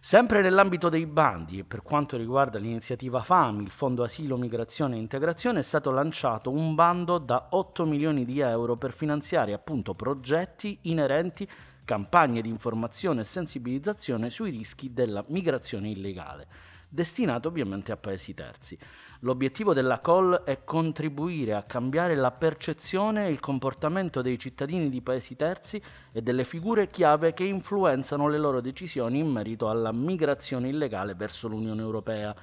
Sempre 0.00 0.40
nell'ambito 0.40 0.88
dei 0.88 1.04
bandi 1.04 1.58
e 1.58 1.64
per 1.64 1.82
quanto 1.82 2.16
riguarda 2.16 2.58
l'iniziativa 2.58 3.20
FAMI, 3.20 3.62
il 3.62 3.70
Fondo 3.70 4.04
Asilo, 4.04 4.38
Migrazione 4.38 4.96
e 4.96 5.00
Integrazione, 5.00 5.58
è 5.58 5.62
stato 5.62 5.90
lanciato 5.90 6.50
un 6.50 6.74
bando 6.74 7.18
da 7.18 7.48
8 7.50 7.84
milioni 7.84 8.24
di 8.24 8.40
euro 8.40 8.76
per 8.76 8.94
finanziare 8.94 9.52
appunto 9.52 9.94
progetti 9.94 10.78
inerenti 10.82 11.46
campagne 11.84 12.40
di 12.40 12.48
informazione 12.48 13.20
e 13.20 13.24
sensibilizzazione 13.24 14.30
sui 14.30 14.50
rischi 14.50 14.92
della 14.92 15.24
migrazione 15.28 15.90
illegale 15.90 16.46
destinato 16.94 17.48
ovviamente 17.48 17.90
a 17.90 17.96
paesi 17.96 18.34
terzi. 18.34 18.78
L'obiettivo 19.20 19.74
della 19.74 20.00
call 20.00 20.44
è 20.44 20.62
contribuire 20.62 21.54
a 21.54 21.64
cambiare 21.64 22.14
la 22.14 22.30
percezione 22.30 23.26
e 23.26 23.30
il 23.30 23.40
comportamento 23.40 24.22
dei 24.22 24.38
cittadini 24.38 24.88
di 24.88 25.02
paesi 25.02 25.34
terzi 25.34 25.82
e 26.12 26.22
delle 26.22 26.44
figure 26.44 26.86
chiave 26.86 27.34
che 27.34 27.44
influenzano 27.44 28.28
le 28.28 28.38
loro 28.38 28.60
decisioni 28.60 29.18
in 29.18 29.28
merito 29.28 29.68
alla 29.68 29.90
migrazione 29.90 30.68
illegale 30.68 31.14
verso 31.14 31.48
l'Unione 31.48 31.82
Europea. 31.82 32.34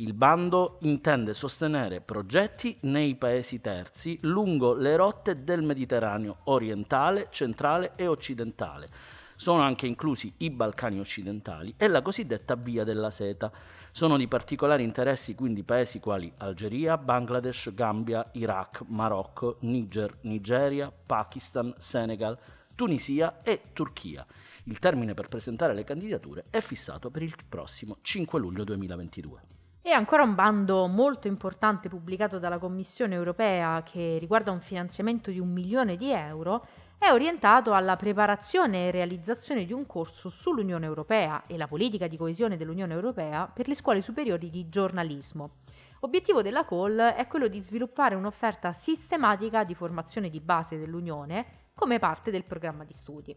Il 0.00 0.14
bando 0.14 0.78
intende 0.80 1.34
sostenere 1.34 2.00
progetti 2.00 2.74
nei 2.84 3.16
paesi 3.16 3.60
terzi 3.60 4.18
lungo 4.22 4.72
le 4.72 4.96
rotte 4.96 5.44
del 5.44 5.62
Mediterraneo 5.62 6.38
orientale, 6.44 7.26
centrale 7.28 7.92
e 7.96 8.06
occidentale. 8.06 8.88
Sono 9.36 9.60
anche 9.60 9.86
inclusi 9.86 10.32
i 10.38 10.48
Balcani 10.48 11.00
occidentali 11.00 11.74
e 11.76 11.86
la 11.86 12.00
cosiddetta 12.00 12.56
Via 12.56 12.82
della 12.82 13.10
Seta. 13.10 13.52
Sono 13.92 14.16
di 14.16 14.26
particolare 14.26 14.82
interesse 14.82 15.34
quindi 15.34 15.64
paesi 15.64 16.00
quali 16.00 16.32
Algeria, 16.38 16.96
Bangladesh, 16.96 17.74
Gambia, 17.74 18.26
Iraq, 18.32 18.84
Marocco, 18.86 19.58
Niger, 19.60 20.16
Nigeria, 20.22 20.90
Pakistan, 20.90 21.74
Senegal, 21.76 22.38
Tunisia 22.74 23.42
e 23.42 23.64
Turchia. 23.74 24.24
Il 24.64 24.78
termine 24.78 25.12
per 25.12 25.28
presentare 25.28 25.74
le 25.74 25.84
candidature 25.84 26.46
è 26.48 26.62
fissato 26.62 27.10
per 27.10 27.20
il 27.20 27.34
prossimo 27.46 27.98
5 28.00 28.40
luglio 28.40 28.64
2022. 28.64 29.59
E 29.82 29.92
ancora 29.92 30.22
un 30.22 30.34
bando 30.34 30.86
molto 30.88 31.26
importante 31.26 31.88
pubblicato 31.88 32.38
dalla 32.38 32.58
Commissione 32.58 33.14
europea 33.14 33.82
che 33.82 34.18
riguarda 34.20 34.50
un 34.50 34.60
finanziamento 34.60 35.30
di 35.30 35.40
un 35.40 35.50
milione 35.50 35.96
di 35.96 36.12
euro 36.12 36.66
è 36.98 37.10
orientato 37.10 37.72
alla 37.72 37.96
preparazione 37.96 38.88
e 38.88 38.90
realizzazione 38.90 39.64
di 39.64 39.72
un 39.72 39.86
corso 39.86 40.28
sull'Unione 40.28 40.84
Europea 40.84 41.44
e 41.46 41.56
la 41.56 41.66
politica 41.66 42.08
di 42.08 42.18
coesione 42.18 42.58
dell'Unione 42.58 42.92
Europea 42.92 43.46
per 43.46 43.68
le 43.68 43.74
scuole 43.74 44.02
superiori 44.02 44.50
di 44.50 44.68
giornalismo. 44.68 45.60
Obiettivo 46.00 46.42
della 46.42 46.66
call 46.66 46.98
è 46.98 47.26
quello 47.26 47.48
di 47.48 47.60
sviluppare 47.60 48.14
un'offerta 48.14 48.72
sistematica 48.72 49.64
di 49.64 49.74
formazione 49.74 50.28
di 50.28 50.40
base 50.40 50.78
dell'Unione 50.78 51.70
come 51.74 51.98
parte 51.98 52.30
del 52.30 52.44
programma 52.44 52.84
di 52.84 52.92
studi. 52.92 53.34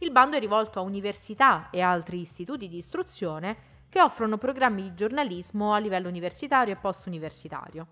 Il 0.00 0.12
bando 0.12 0.36
è 0.36 0.40
rivolto 0.40 0.80
a 0.80 0.82
università 0.82 1.70
e 1.70 1.80
altri 1.80 2.20
istituti 2.20 2.68
di 2.68 2.76
istruzione 2.76 3.77
che 3.88 4.00
offrono 4.00 4.38
programmi 4.38 4.82
di 4.82 4.94
giornalismo 4.94 5.72
a 5.72 5.78
livello 5.78 6.08
universitario 6.08 6.74
e 6.74 6.76
post-universitario 6.76 7.86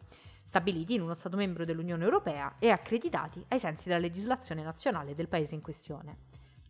stabiliti 0.56 0.94
in 0.94 1.02
uno 1.02 1.14
Stato 1.14 1.36
membro 1.36 1.64
dell'Unione 1.64 2.04
Europea 2.04 2.54
e 2.58 2.70
accreditati 2.70 3.44
ai 3.48 3.58
sensi 3.58 3.88
della 3.88 4.00
legislazione 4.00 4.62
nazionale 4.62 5.14
del 5.14 5.28
Paese 5.28 5.54
in 5.54 5.60
questione. 5.60 6.16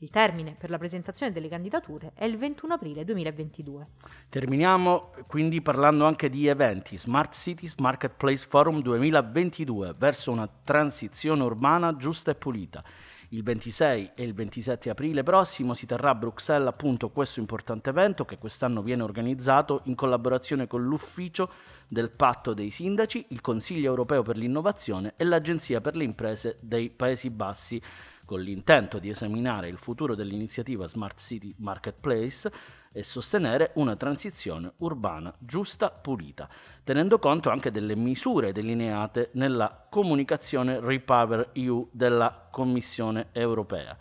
Il 0.01 0.11
termine 0.11 0.55
per 0.59 0.69
la 0.69 0.77
presentazione 0.77 1.33
delle 1.33 1.49
candidature 1.49 2.13
è 2.15 2.25
il 2.25 2.37
21 2.37 2.75
aprile 2.75 3.05
2022. 3.05 3.87
Terminiamo 4.29 5.13
quindi 5.27 5.63
parlando 5.63 6.05
anche 6.05 6.29
di 6.29 6.49
eventi 6.49 6.99
Smart 6.99 7.33
Cities 7.33 7.77
Marketplace 7.77 8.47
Forum 8.47 8.83
2022 8.83 9.95
verso 9.97 10.33
una 10.33 10.47
transizione 10.65 11.43
urbana 11.43 11.97
giusta 11.97 12.31
e 12.31 12.35
pulita. 12.35 12.85
Il 13.31 13.43
26 13.43 14.13
e 14.15 14.23
il 14.23 14.35
27 14.35 14.89
aprile 14.89 15.25
prossimo 15.25 15.75
si 15.75 15.85
terrà 15.85 16.11
a 16.11 16.15
Bruxelles 16.15 16.69
appunto 16.69 17.09
questo 17.11 17.41
importante 17.41 17.91
evento 17.91 18.25
che 18.25 18.39
quest'anno 18.39 18.83
viene 18.83 19.03
organizzato 19.03 19.81
in 19.85 19.97
collaborazione 19.97 20.69
con 20.69 20.85
l'ufficio 20.85 21.51
del 21.89 22.11
patto 22.11 22.55
dei 22.55 22.71
sindaci, 22.71 23.27
il 23.31 23.41
Consiglio 23.41 23.89
europeo 23.89 24.23
per 24.23 24.37
l'innovazione 24.37 25.15
e 25.17 25.25
l'Agenzia 25.25 25.81
per 25.81 25.97
le 25.97 26.05
imprese 26.05 26.59
dei 26.61 26.89
Paesi 26.89 27.31
Bassi 27.31 27.83
con 28.27 28.41
l'intento 28.41 28.99
di 28.99 29.09
esaminare 29.09 29.69
il 29.69 29.79
futuro 29.79 30.15
dell'iniziativa 30.15 30.87
Smart 30.87 31.19
City 31.19 31.55
Marketplace 31.57 32.53
e 32.93 33.03
sostenere 33.03 33.71
una 33.77 33.97
transizione 33.97 34.73
urbana 34.79 35.35
giusta, 35.39 35.91
pulita, 35.91 36.49
tenendo 36.85 37.19
conto 37.19 37.49
anche 37.49 37.71
delle 37.71 37.97
misure 37.97 38.53
delineate 38.53 39.31
nella 39.33 39.87
comunicazione 39.89 40.81
Repower 40.81 41.51
EU 41.53 41.89
della 41.93 42.49
Commissione 42.51 43.29
europea. 43.33 43.97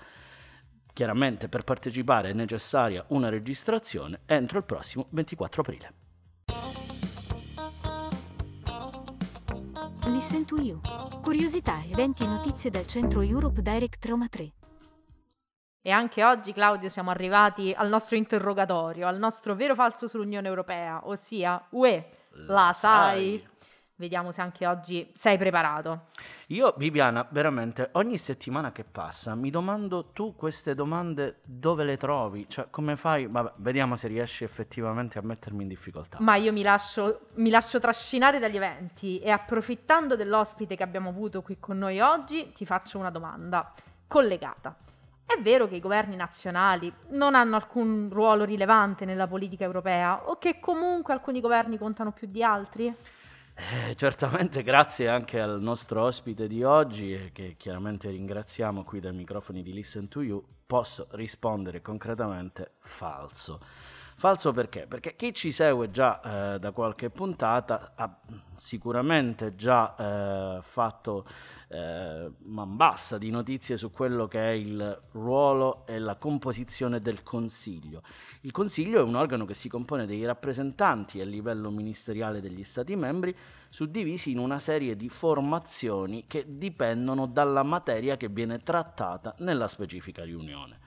Chiaramente 0.91 1.47
per 1.47 1.63
partecipare 1.63 2.29
è 2.29 2.33
necessaria 2.33 3.05
una 3.09 3.29
registrazione 3.29 4.21
entro 4.25 4.57
il 4.57 4.63
prossimo 4.63 5.07
24 5.11 5.61
aprile. 5.61 6.04
Listen 10.07 10.45
to 10.45 10.61
You. 10.61 10.79
Curiosità, 11.21 11.81
eventi 11.83 12.23
e 12.23 12.27
notizie 12.27 12.69
dal 12.69 12.85
centro 12.85 13.21
Europe 13.21 13.61
Direct 13.61 14.05
Roma 14.05 14.27
3. 14.27 14.51
E 15.81 15.89
anche 15.89 16.23
oggi, 16.23 16.53
Claudio, 16.53 16.89
siamo 16.89 17.09
arrivati 17.09 17.73
al 17.75 17.89
nostro 17.89 18.15
interrogatorio, 18.15 19.07
al 19.07 19.17
nostro 19.17 19.55
vero 19.55 19.73
falso 19.73 20.07
sull'Unione 20.07 20.47
Europea, 20.47 21.01
ossia 21.07 21.65
UE, 21.71 22.09
la, 22.47 22.53
la 22.53 22.73
sai? 22.73 23.43
Vediamo 23.97 24.33
se 24.33 24.41
anche 24.41 24.67
oggi 24.67 25.09
sei 25.15 25.37
preparato. 25.37 26.07
Io, 26.47 26.73
Viviana, 26.77 27.25
veramente 27.31 27.91
ogni 27.93 28.17
settimana 28.17 28.73
che 28.73 28.83
passa 28.83 29.35
mi 29.35 29.49
domando 29.49 30.07
tu 30.11 30.35
queste 30.35 30.75
domande 30.75 31.39
dove 31.45 31.85
le 31.85 31.95
trovi? 31.95 32.45
Cioè, 32.49 32.67
come 32.69 32.97
fai? 32.97 33.25
Vabbè, 33.25 33.53
vediamo 33.57 33.95
se 33.95 34.09
riesci 34.09 34.43
effettivamente 34.43 35.17
a 35.17 35.21
mettermi 35.21 35.61
in 35.61 35.69
difficoltà. 35.69 36.17
Ma 36.19 36.35
io 36.35 36.51
mi 36.51 36.61
lascio, 36.61 37.27
mi 37.35 37.49
lascio 37.49 37.79
trascinare 37.79 38.37
dagli 38.37 38.57
eventi 38.57 39.19
e 39.19 39.29
approfittando 39.29 40.17
dell'ospite 40.17 40.75
che 40.75 40.83
abbiamo 40.83 41.07
avuto 41.07 41.41
qui 41.41 41.57
con 41.57 41.77
noi 41.77 42.01
oggi, 42.01 42.51
ti 42.51 42.65
faccio 42.65 42.97
una 42.97 43.09
domanda 43.09 43.73
collegata. 44.07 44.75
È 45.25 45.41
vero 45.41 45.67
che 45.67 45.75
i 45.75 45.79
governi 45.79 46.17
nazionali 46.17 46.93
non 47.11 47.33
hanno 47.33 47.55
alcun 47.55 48.09
ruolo 48.11 48.43
rilevante 48.43 49.05
nella 49.05 49.25
politica 49.25 49.63
europea 49.63 50.27
o 50.29 50.37
che 50.37 50.59
comunque 50.59 51.13
alcuni 51.13 51.39
governi 51.39 51.77
contano 51.77 52.11
più 52.11 52.27
di 52.29 52.43
altri? 52.43 52.93
Eh, 53.57 53.95
certamente 53.95 54.63
grazie 54.63 55.07
anche 55.07 55.39
al 55.39 55.61
nostro 55.61 56.03
ospite 56.03 56.45
di 56.45 56.61
oggi, 56.63 57.29
che 57.31 57.55
chiaramente 57.57 58.09
ringraziamo 58.09 58.83
qui 58.83 58.99
dai 58.99 59.13
microfoni 59.13 59.61
di 59.61 59.71
Listen 59.71 60.09
to 60.09 60.21
You, 60.21 60.43
posso 60.65 61.07
rispondere 61.11 61.81
concretamente 61.81 62.73
falso. 62.79 63.61
Falso 64.17 64.51
perché? 64.51 64.87
Perché 64.87 65.15
chi 65.15 65.33
ci 65.33 65.51
segue 65.51 65.89
già 65.89 66.53
eh, 66.55 66.59
da 66.59 66.71
qualche 66.71 67.09
puntata 67.09 67.93
ha 67.95 68.13
sicuramente 68.55 69.55
già 69.55 69.95
eh, 70.57 70.61
fatto 70.61 71.25
eh, 71.67 72.31
man 72.43 72.75
bassa 72.75 73.17
di 73.17 73.29
notizie 73.29 73.77
su 73.77 73.91
quello 73.91 74.27
che 74.27 74.39
è 74.39 74.53
il 74.53 75.01
ruolo 75.11 75.85
e 75.87 75.99
la 75.99 76.15
composizione 76.15 77.01
del 77.01 77.23
Consiglio. 77.23 78.01
Il 78.41 78.51
Consiglio 78.51 78.99
è 78.99 79.03
un 79.03 79.15
organo 79.15 79.45
che 79.45 79.53
si 79.53 79.69
compone 79.69 80.05
dei 80.05 80.25
rappresentanti 80.25 81.21
a 81.21 81.25
livello 81.25 81.69
ministeriale 81.69 82.41
degli 82.41 82.63
Stati 82.63 82.95
membri, 82.95 83.35
suddivisi 83.69 84.31
in 84.31 84.37
una 84.37 84.59
serie 84.59 84.95
di 84.95 85.09
formazioni 85.09 86.25
che 86.27 86.45
dipendono 86.47 87.25
dalla 87.25 87.63
materia 87.63 88.15
che 88.17 88.29
viene 88.29 88.59
trattata 88.59 89.35
nella 89.39 89.67
specifica 89.67 90.23
riunione. 90.23 90.84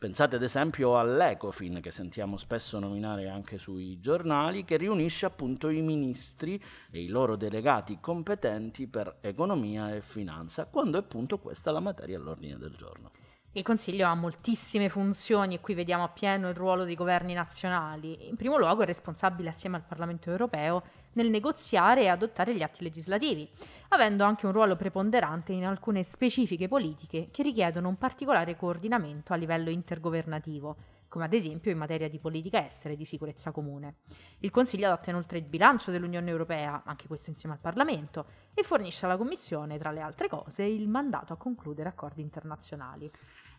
Pensate 0.00 0.36
ad 0.36 0.42
esempio 0.42 0.98
all'Ecofin, 0.98 1.80
che 1.82 1.90
sentiamo 1.90 2.38
spesso 2.38 2.78
nominare 2.78 3.28
anche 3.28 3.58
sui 3.58 4.00
giornali, 4.00 4.64
che 4.64 4.78
riunisce 4.78 5.26
appunto 5.26 5.68
i 5.68 5.82
ministri 5.82 6.58
e 6.90 7.02
i 7.02 7.08
loro 7.08 7.36
delegati 7.36 7.98
competenti 8.00 8.86
per 8.86 9.18
economia 9.20 9.94
e 9.94 10.00
finanza, 10.00 10.64
quando 10.64 10.96
è 10.96 11.02
appunto 11.02 11.38
questa 11.38 11.70
la 11.70 11.80
materia 11.80 12.16
all'ordine 12.16 12.56
del 12.56 12.74
giorno. 12.76 13.10
Il 13.52 13.62
Consiglio 13.62 14.06
ha 14.06 14.14
moltissime 14.14 14.88
funzioni 14.88 15.56
e 15.56 15.60
qui 15.60 15.74
vediamo 15.74 16.04
appieno 16.04 16.48
il 16.48 16.54
ruolo 16.54 16.84
dei 16.84 16.94
governi 16.94 17.34
nazionali. 17.34 18.26
In 18.26 18.36
primo 18.36 18.56
luogo 18.56 18.84
è 18.84 18.86
responsabile 18.86 19.50
assieme 19.50 19.76
al 19.76 19.84
Parlamento 19.84 20.30
europeo 20.30 20.82
nel 21.12 21.30
negoziare 21.30 22.02
e 22.02 22.08
adottare 22.08 22.54
gli 22.54 22.62
atti 22.62 22.82
legislativi, 22.82 23.48
avendo 23.88 24.24
anche 24.24 24.46
un 24.46 24.52
ruolo 24.52 24.76
preponderante 24.76 25.52
in 25.52 25.64
alcune 25.64 26.02
specifiche 26.02 26.68
politiche 26.68 27.28
che 27.30 27.42
richiedono 27.42 27.88
un 27.88 27.96
particolare 27.96 28.56
coordinamento 28.56 29.32
a 29.32 29.36
livello 29.36 29.70
intergovernativo. 29.70 30.76
come 31.10 31.24
ad 31.24 31.34
esempio 31.34 31.72
in 31.72 31.76
materia 31.76 32.08
di 32.08 32.20
politica 32.20 32.64
estera 32.64 32.94
e 32.94 32.96
di 32.96 33.04
sicurezza 33.04 33.50
comune. 33.50 33.96
Il 34.38 34.50
Consiglio 34.50 34.86
adotta 34.86 35.10
inoltre 35.10 35.38
il 35.38 35.44
bilancio 35.44 35.90
dell'Unione 35.90 36.30
Europea, 36.30 36.82
anche 36.86 37.08
questo 37.08 37.30
insieme 37.30 37.56
al 37.56 37.60
Parlamento, 37.60 38.26
e 38.54 38.62
fornisce 38.62 39.06
alla 39.06 39.16
Commissione, 39.16 39.76
tra 39.76 39.90
le 39.90 40.00
altre 40.00 40.28
cose, 40.28 40.62
il 40.62 40.88
mandato 40.88 41.32
a 41.32 41.36
concludere 41.36 41.88
accordi 41.88 42.22
internazionali. 42.22 43.10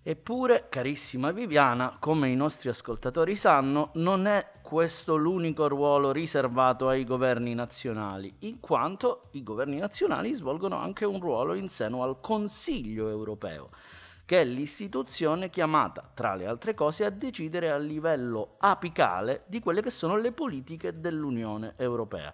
Eppure, 0.03 0.65
carissima 0.67 1.29
Viviana, 1.29 1.97
come 1.99 2.29
i 2.29 2.35
nostri 2.35 2.69
ascoltatori 2.69 3.35
sanno, 3.35 3.91
non 3.95 4.25
è 4.25 4.53
questo 4.63 5.15
l'unico 5.15 5.67
ruolo 5.67 6.11
riservato 6.11 6.87
ai 6.87 7.03
governi 7.03 7.53
nazionali, 7.53 8.33
in 8.39 8.59
quanto 8.59 9.27
i 9.33 9.43
governi 9.43 9.77
nazionali 9.77 10.33
svolgono 10.33 10.77
anche 10.77 11.05
un 11.05 11.19
ruolo 11.19 11.53
in 11.53 11.69
seno 11.69 12.01
al 12.01 12.19
Consiglio 12.19 13.09
europeo, 13.09 13.69
che 14.25 14.41
è 14.41 14.43
l'istituzione 14.43 15.51
chiamata, 15.51 16.09
tra 16.11 16.33
le 16.33 16.47
altre 16.47 16.73
cose, 16.73 17.05
a 17.05 17.11
decidere 17.11 17.69
a 17.69 17.77
livello 17.77 18.55
apicale 18.57 19.43
di 19.45 19.59
quelle 19.59 19.83
che 19.83 19.91
sono 19.91 20.17
le 20.17 20.31
politiche 20.31 20.99
dell'Unione 20.99 21.75
europea. 21.77 22.33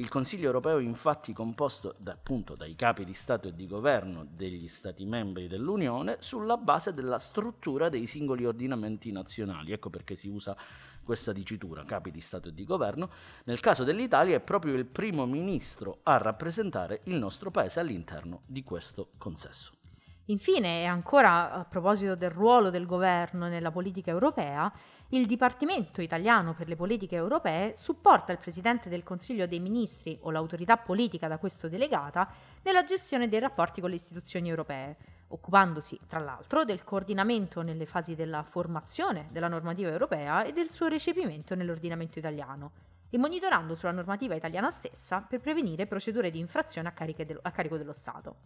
Il 0.00 0.08
Consiglio 0.08 0.46
europeo 0.46 0.78
infatti 0.78 1.34
composto 1.34 1.94
da, 1.98 2.12
appunto 2.12 2.54
dai 2.54 2.74
capi 2.74 3.04
di 3.04 3.12
Stato 3.12 3.48
e 3.48 3.54
di 3.54 3.66
governo 3.66 4.26
degli 4.26 4.66
Stati 4.66 5.04
membri 5.04 5.46
dell'Unione 5.46 6.16
sulla 6.20 6.56
base 6.56 6.94
della 6.94 7.18
struttura 7.18 7.90
dei 7.90 8.06
singoli 8.06 8.46
ordinamenti 8.46 9.12
nazionali. 9.12 9.72
Ecco 9.72 9.90
perché 9.90 10.16
si 10.16 10.28
usa 10.28 10.56
questa 11.04 11.32
dicitura, 11.32 11.84
capi 11.84 12.10
di 12.10 12.22
Stato 12.22 12.48
e 12.48 12.54
di 12.54 12.64
governo. 12.64 13.10
Nel 13.44 13.60
caso 13.60 13.84
dell'Italia 13.84 14.36
è 14.36 14.40
proprio 14.40 14.72
il 14.72 14.86
primo 14.86 15.26
ministro 15.26 15.98
a 16.04 16.16
rappresentare 16.16 17.02
il 17.04 17.16
nostro 17.16 17.50
paese 17.50 17.78
all'interno 17.78 18.40
di 18.46 18.62
questo 18.62 19.10
consesso. 19.18 19.79
Infine, 20.26 20.82
e 20.82 20.84
ancora 20.84 21.50
a 21.52 21.64
proposito 21.64 22.14
del 22.14 22.30
ruolo 22.30 22.70
del 22.70 22.86
governo 22.86 23.48
nella 23.48 23.72
politica 23.72 24.10
europea, 24.10 24.72
il 25.08 25.26
Dipartimento 25.26 26.00
italiano 26.02 26.54
per 26.54 26.68
le 26.68 26.76
politiche 26.76 27.16
europee 27.16 27.74
supporta 27.76 28.30
il 28.30 28.38
Presidente 28.38 28.88
del 28.88 29.02
Consiglio 29.02 29.48
dei 29.48 29.58
Ministri 29.58 30.16
o 30.22 30.30
l'autorità 30.30 30.76
politica 30.76 31.26
da 31.26 31.38
questo 31.38 31.68
delegata 31.68 32.30
nella 32.62 32.84
gestione 32.84 33.28
dei 33.28 33.40
rapporti 33.40 33.80
con 33.80 33.90
le 33.90 33.96
istituzioni 33.96 34.48
europee, 34.48 34.96
occupandosi 35.28 35.98
tra 36.06 36.20
l'altro 36.20 36.64
del 36.64 36.84
coordinamento 36.84 37.62
nelle 37.62 37.86
fasi 37.86 38.14
della 38.14 38.44
formazione 38.44 39.28
della 39.32 39.48
normativa 39.48 39.90
europea 39.90 40.44
e 40.44 40.52
del 40.52 40.70
suo 40.70 40.86
recepimento 40.86 41.56
nell'ordinamento 41.56 42.20
italiano 42.20 42.70
e 43.10 43.18
monitorando 43.18 43.74
sulla 43.74 43.92
normativa 43.92 44.34
italiana 44.34 44.70
stessa 44.70 45.20
per 45.20 45.40
prevenire 45.40 45.86
procedure 45.86 46.30
di 46.30 46.38
infrazione 46.38 46.92
a, 46.94 47.04
dello, 47.24 47.40
a, 47.42 47.50
carico 47.50 47.76
dello 47.76 47.92
Stato. 47.92 48.36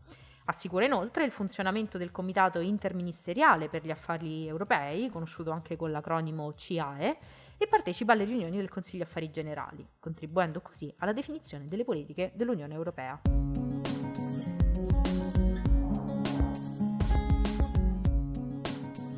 Assicura 0.47 0.85
inoltre 0.85 1.25
il 1.25 1.31
funzionamento 1.31 1.99
del 1.99 2.11
Comitato 2.11 2.61
interministeriale 2.61 3.69
per 3.69 3.85
gli 3.85 3.91
affari 3.91 4.47
europei, 4.47 5.11
conosciuto 5.11 5.51
anche 5.51 5.77
con 5.77 5.91
l'acronimo 5.91 6.55
CIAE, 6.55 7.19
e 7.57 7.67
partecipa 7.69 8.13
alle 8.13 8.25
riunioni 8.25 8.57
del 8.57 8.69
Consiglio 8.69 9.05
Affari 9.05 9.31
Generali, 9.31 9.87
contribuendo 10.01 10.61
così 10.61 10.93
alla 10.99 11.13
definizione 11.13 11.69
delle 11.69 11.85
politiche 11.85 12.33
dell'Unione 12.35 12.75
Europea. 12.75 13.21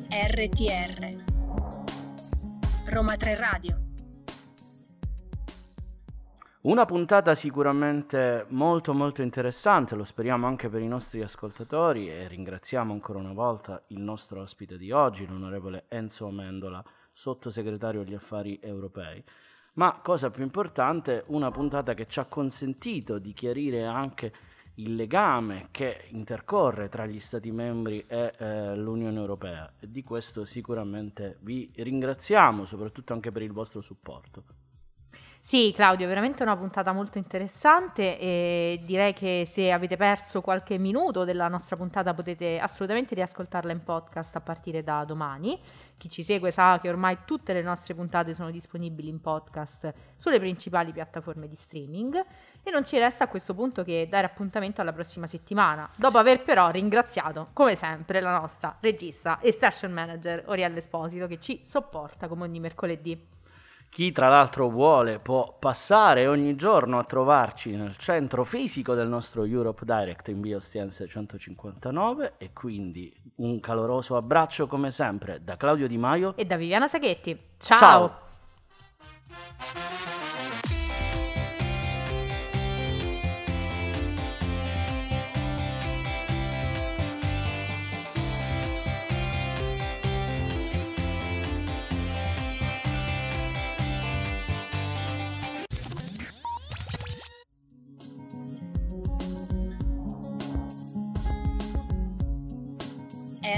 RTR 0.09 1.23
Roma 2.85 3.15
3 3.15 3.35
Radio 3.35 3.86
una 6.67 6.83
puntata 6.83 7.33
sicuramente 7.33 8.45
molto 8.49 8.93
molto 8.93 9.21
interessante, 9.21 9.95
lo 9.95 10.03
speriamo 10.03 10.47
anche 10.47 10.67
per 10.67 10.81
i 10.81 10.87
nostri 10.87 11.21
ascoltatori 11.21 12.09
e 12.09 12.27
ringraziamo 12.27 12.91
ancora 12.91 13.19
una 13.19 13.31
volta 13.31 13.81
il 13.87 14.01
nostro 14.01 14.41
ospite 14.41 14.77
di 14.77 14.91
oggi, 14.91 15.25
l'onorevole 15.25 15.85
Enzo 15.87 16.27
Amendola, 16.27 16.83
sottosegretario 17.09 18.01
agli 18.01 18.13
affari 18.13 18.59
europei. 18.61 19.23
Ma 19.75 20.01
cosa 20.03 20.29
più 20.29 20.43
importante, 20.43 21.23
una 21.27 21.51
puntata 21.51 21.93
che 21.93 22.05
ci 22.05 22.19
ha 22.19 22.25
consentito 22.25 23.17
di 23.17 23.31
chiarire 23.31 23.85
anche 23.85 24.33
il 24.75 24.93
legame 24.95 25.69
che 25.71 26.09
intercorre 26.09 26.89
tra 26.89 27.05
gli 27.05 27.21
Stati 27.21 27.49
membri 27.49 28.03
e 28.05 28.33
eh, 28.37 28.75
l'Unione 28.75 29.17
Europea 29.17 29.71
e 29.79 29.89
di 29.89 30.03
questo 30.03 30.43
sicuramente 30.43 31.37
vi 31.43 31.71
ringraziamo, 31.73 32.65
soprattutto 32.65 33.13
anche 33.13 33.31
per 33.31 33.41
il 33.41 33.53
vostro 33.53 33.79
supporto. 33.79 34.66
Sì, 35.47 35.71
Claudio, 35.73 36.07
veramente 36.07 36.43
una 36.43 36.57
puntata 36.57 36.91
molto 36.91 37.17
interessante 37.17 38.19
e 38.19 38.81
direi 38.83 39.13
che 39.13 39.47
se 39.49 39.71
avete 39.71 39.95
perso 39.95 40.41
qualche 40.41 40.77
minuto 40.77 41.23
della 41.23 41.47
nostra 41.47 41.77
puntata 41.77 42.13
potete 42.13 42.59
assolutamente 42.59 43.15
riascoltarla 43.15 43.71
in 43.71 43.81
podcast 43.81 44.35
a 44.35 44.41
partire 44.41 44.83
da 44.83 45.05
domani. 45.05 45.57
Chi 45.95 46.09
ci 46.09 46.21
segue 46.21 46.51
sa 46.51 46.79
che 46.81 46.89
ormai 46.89 47.19
tutte 47.23 47.53
le 47.53 47.61
nostre 47.61 47.95
puntate 47.95 48.33
sono 48.33 48.51
disponibili 48.51 49.07
in 49.07 49.21
podcast 49.21 49.93
sulle 50.17 50.37
principali 50.37 50.91
piattaforme 50.91 51.47
di 51.47 51.55
streaming 51.55 52.25
e 52.61 52.69
non 52.69 52.83
ci 52.83 52.97
resta 52.97 53.23
a 53.23 53.27
questo 53.29 53.53
punto 53.53 53.85
che 53.85 54.05
dare 54.09 54.25
appuntamento 54.25 54.81
alla 54.81 54.91
prossima 54.91 55.27
settimana, 55.27 55.89
dopo 55.95 56.17
aver 56.17 56.43
però 56.43 56.71
ringraziato 56.71 57.51
come 57.53 57.77
sempre 57.77 58.19
la 58.19 58.37
nostra 58.37 58.75
regista 58.81 59.39
e 59.39 59.53
station 59.53 59.93
manager 59.93 60.43
Orielle 60.47 60.79
Esposito 60.79 61.25
che 61.25 61.39
ci 61.39 61.61
sopporta 61.63 62.27
come 62.27 62.43
ogni 62.43 62.59
mercoledì. 62.59 63.35
Chi 63.89 64.11
tra 64.11 64.27
l'altro 64.29 64.69
vuole 64.69 65.19
può 65.19 65.55
passare 65.57 66.27
ogni 66.27 66.55
giorno 66.55 66.99
a 66.99 67.03
trovarci 67.03 67.75
nel 67.75 67.97
centro 67.97 68.43
fisico 68.43 68.93
del 68.93 69.07
nostro 69.07 69.43
Europe 69.43 69.85
Direct 69.85 70.27
in 70.27 70.41
via 70.41 70.57
Ostiense 70.57 71.07
159 71.07 72.33
e 72.37 72.53
quindi 72.53 73.11
un 73.37 73.59
caloroso 73.59 74.15
abbraccio 74.15 74.67
come 74.67 74.91
sempre 74.91 75.43
da 75.43 75.57
Claudio 75.57 75.87
Di 75.87 75.97
Maio 75.97 76.35
e 76.35 76.45
da 76.45 76.57
Viviana 76.57 76.87
Saghetti. 76.87 77.39
Ciao! 77.57 77.77
Ciao. 77.77 78.25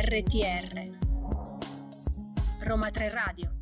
RTR 0.10 0.90
Roma 2.62 2.90
3 2.90 3.10
Radio 3.12 3.59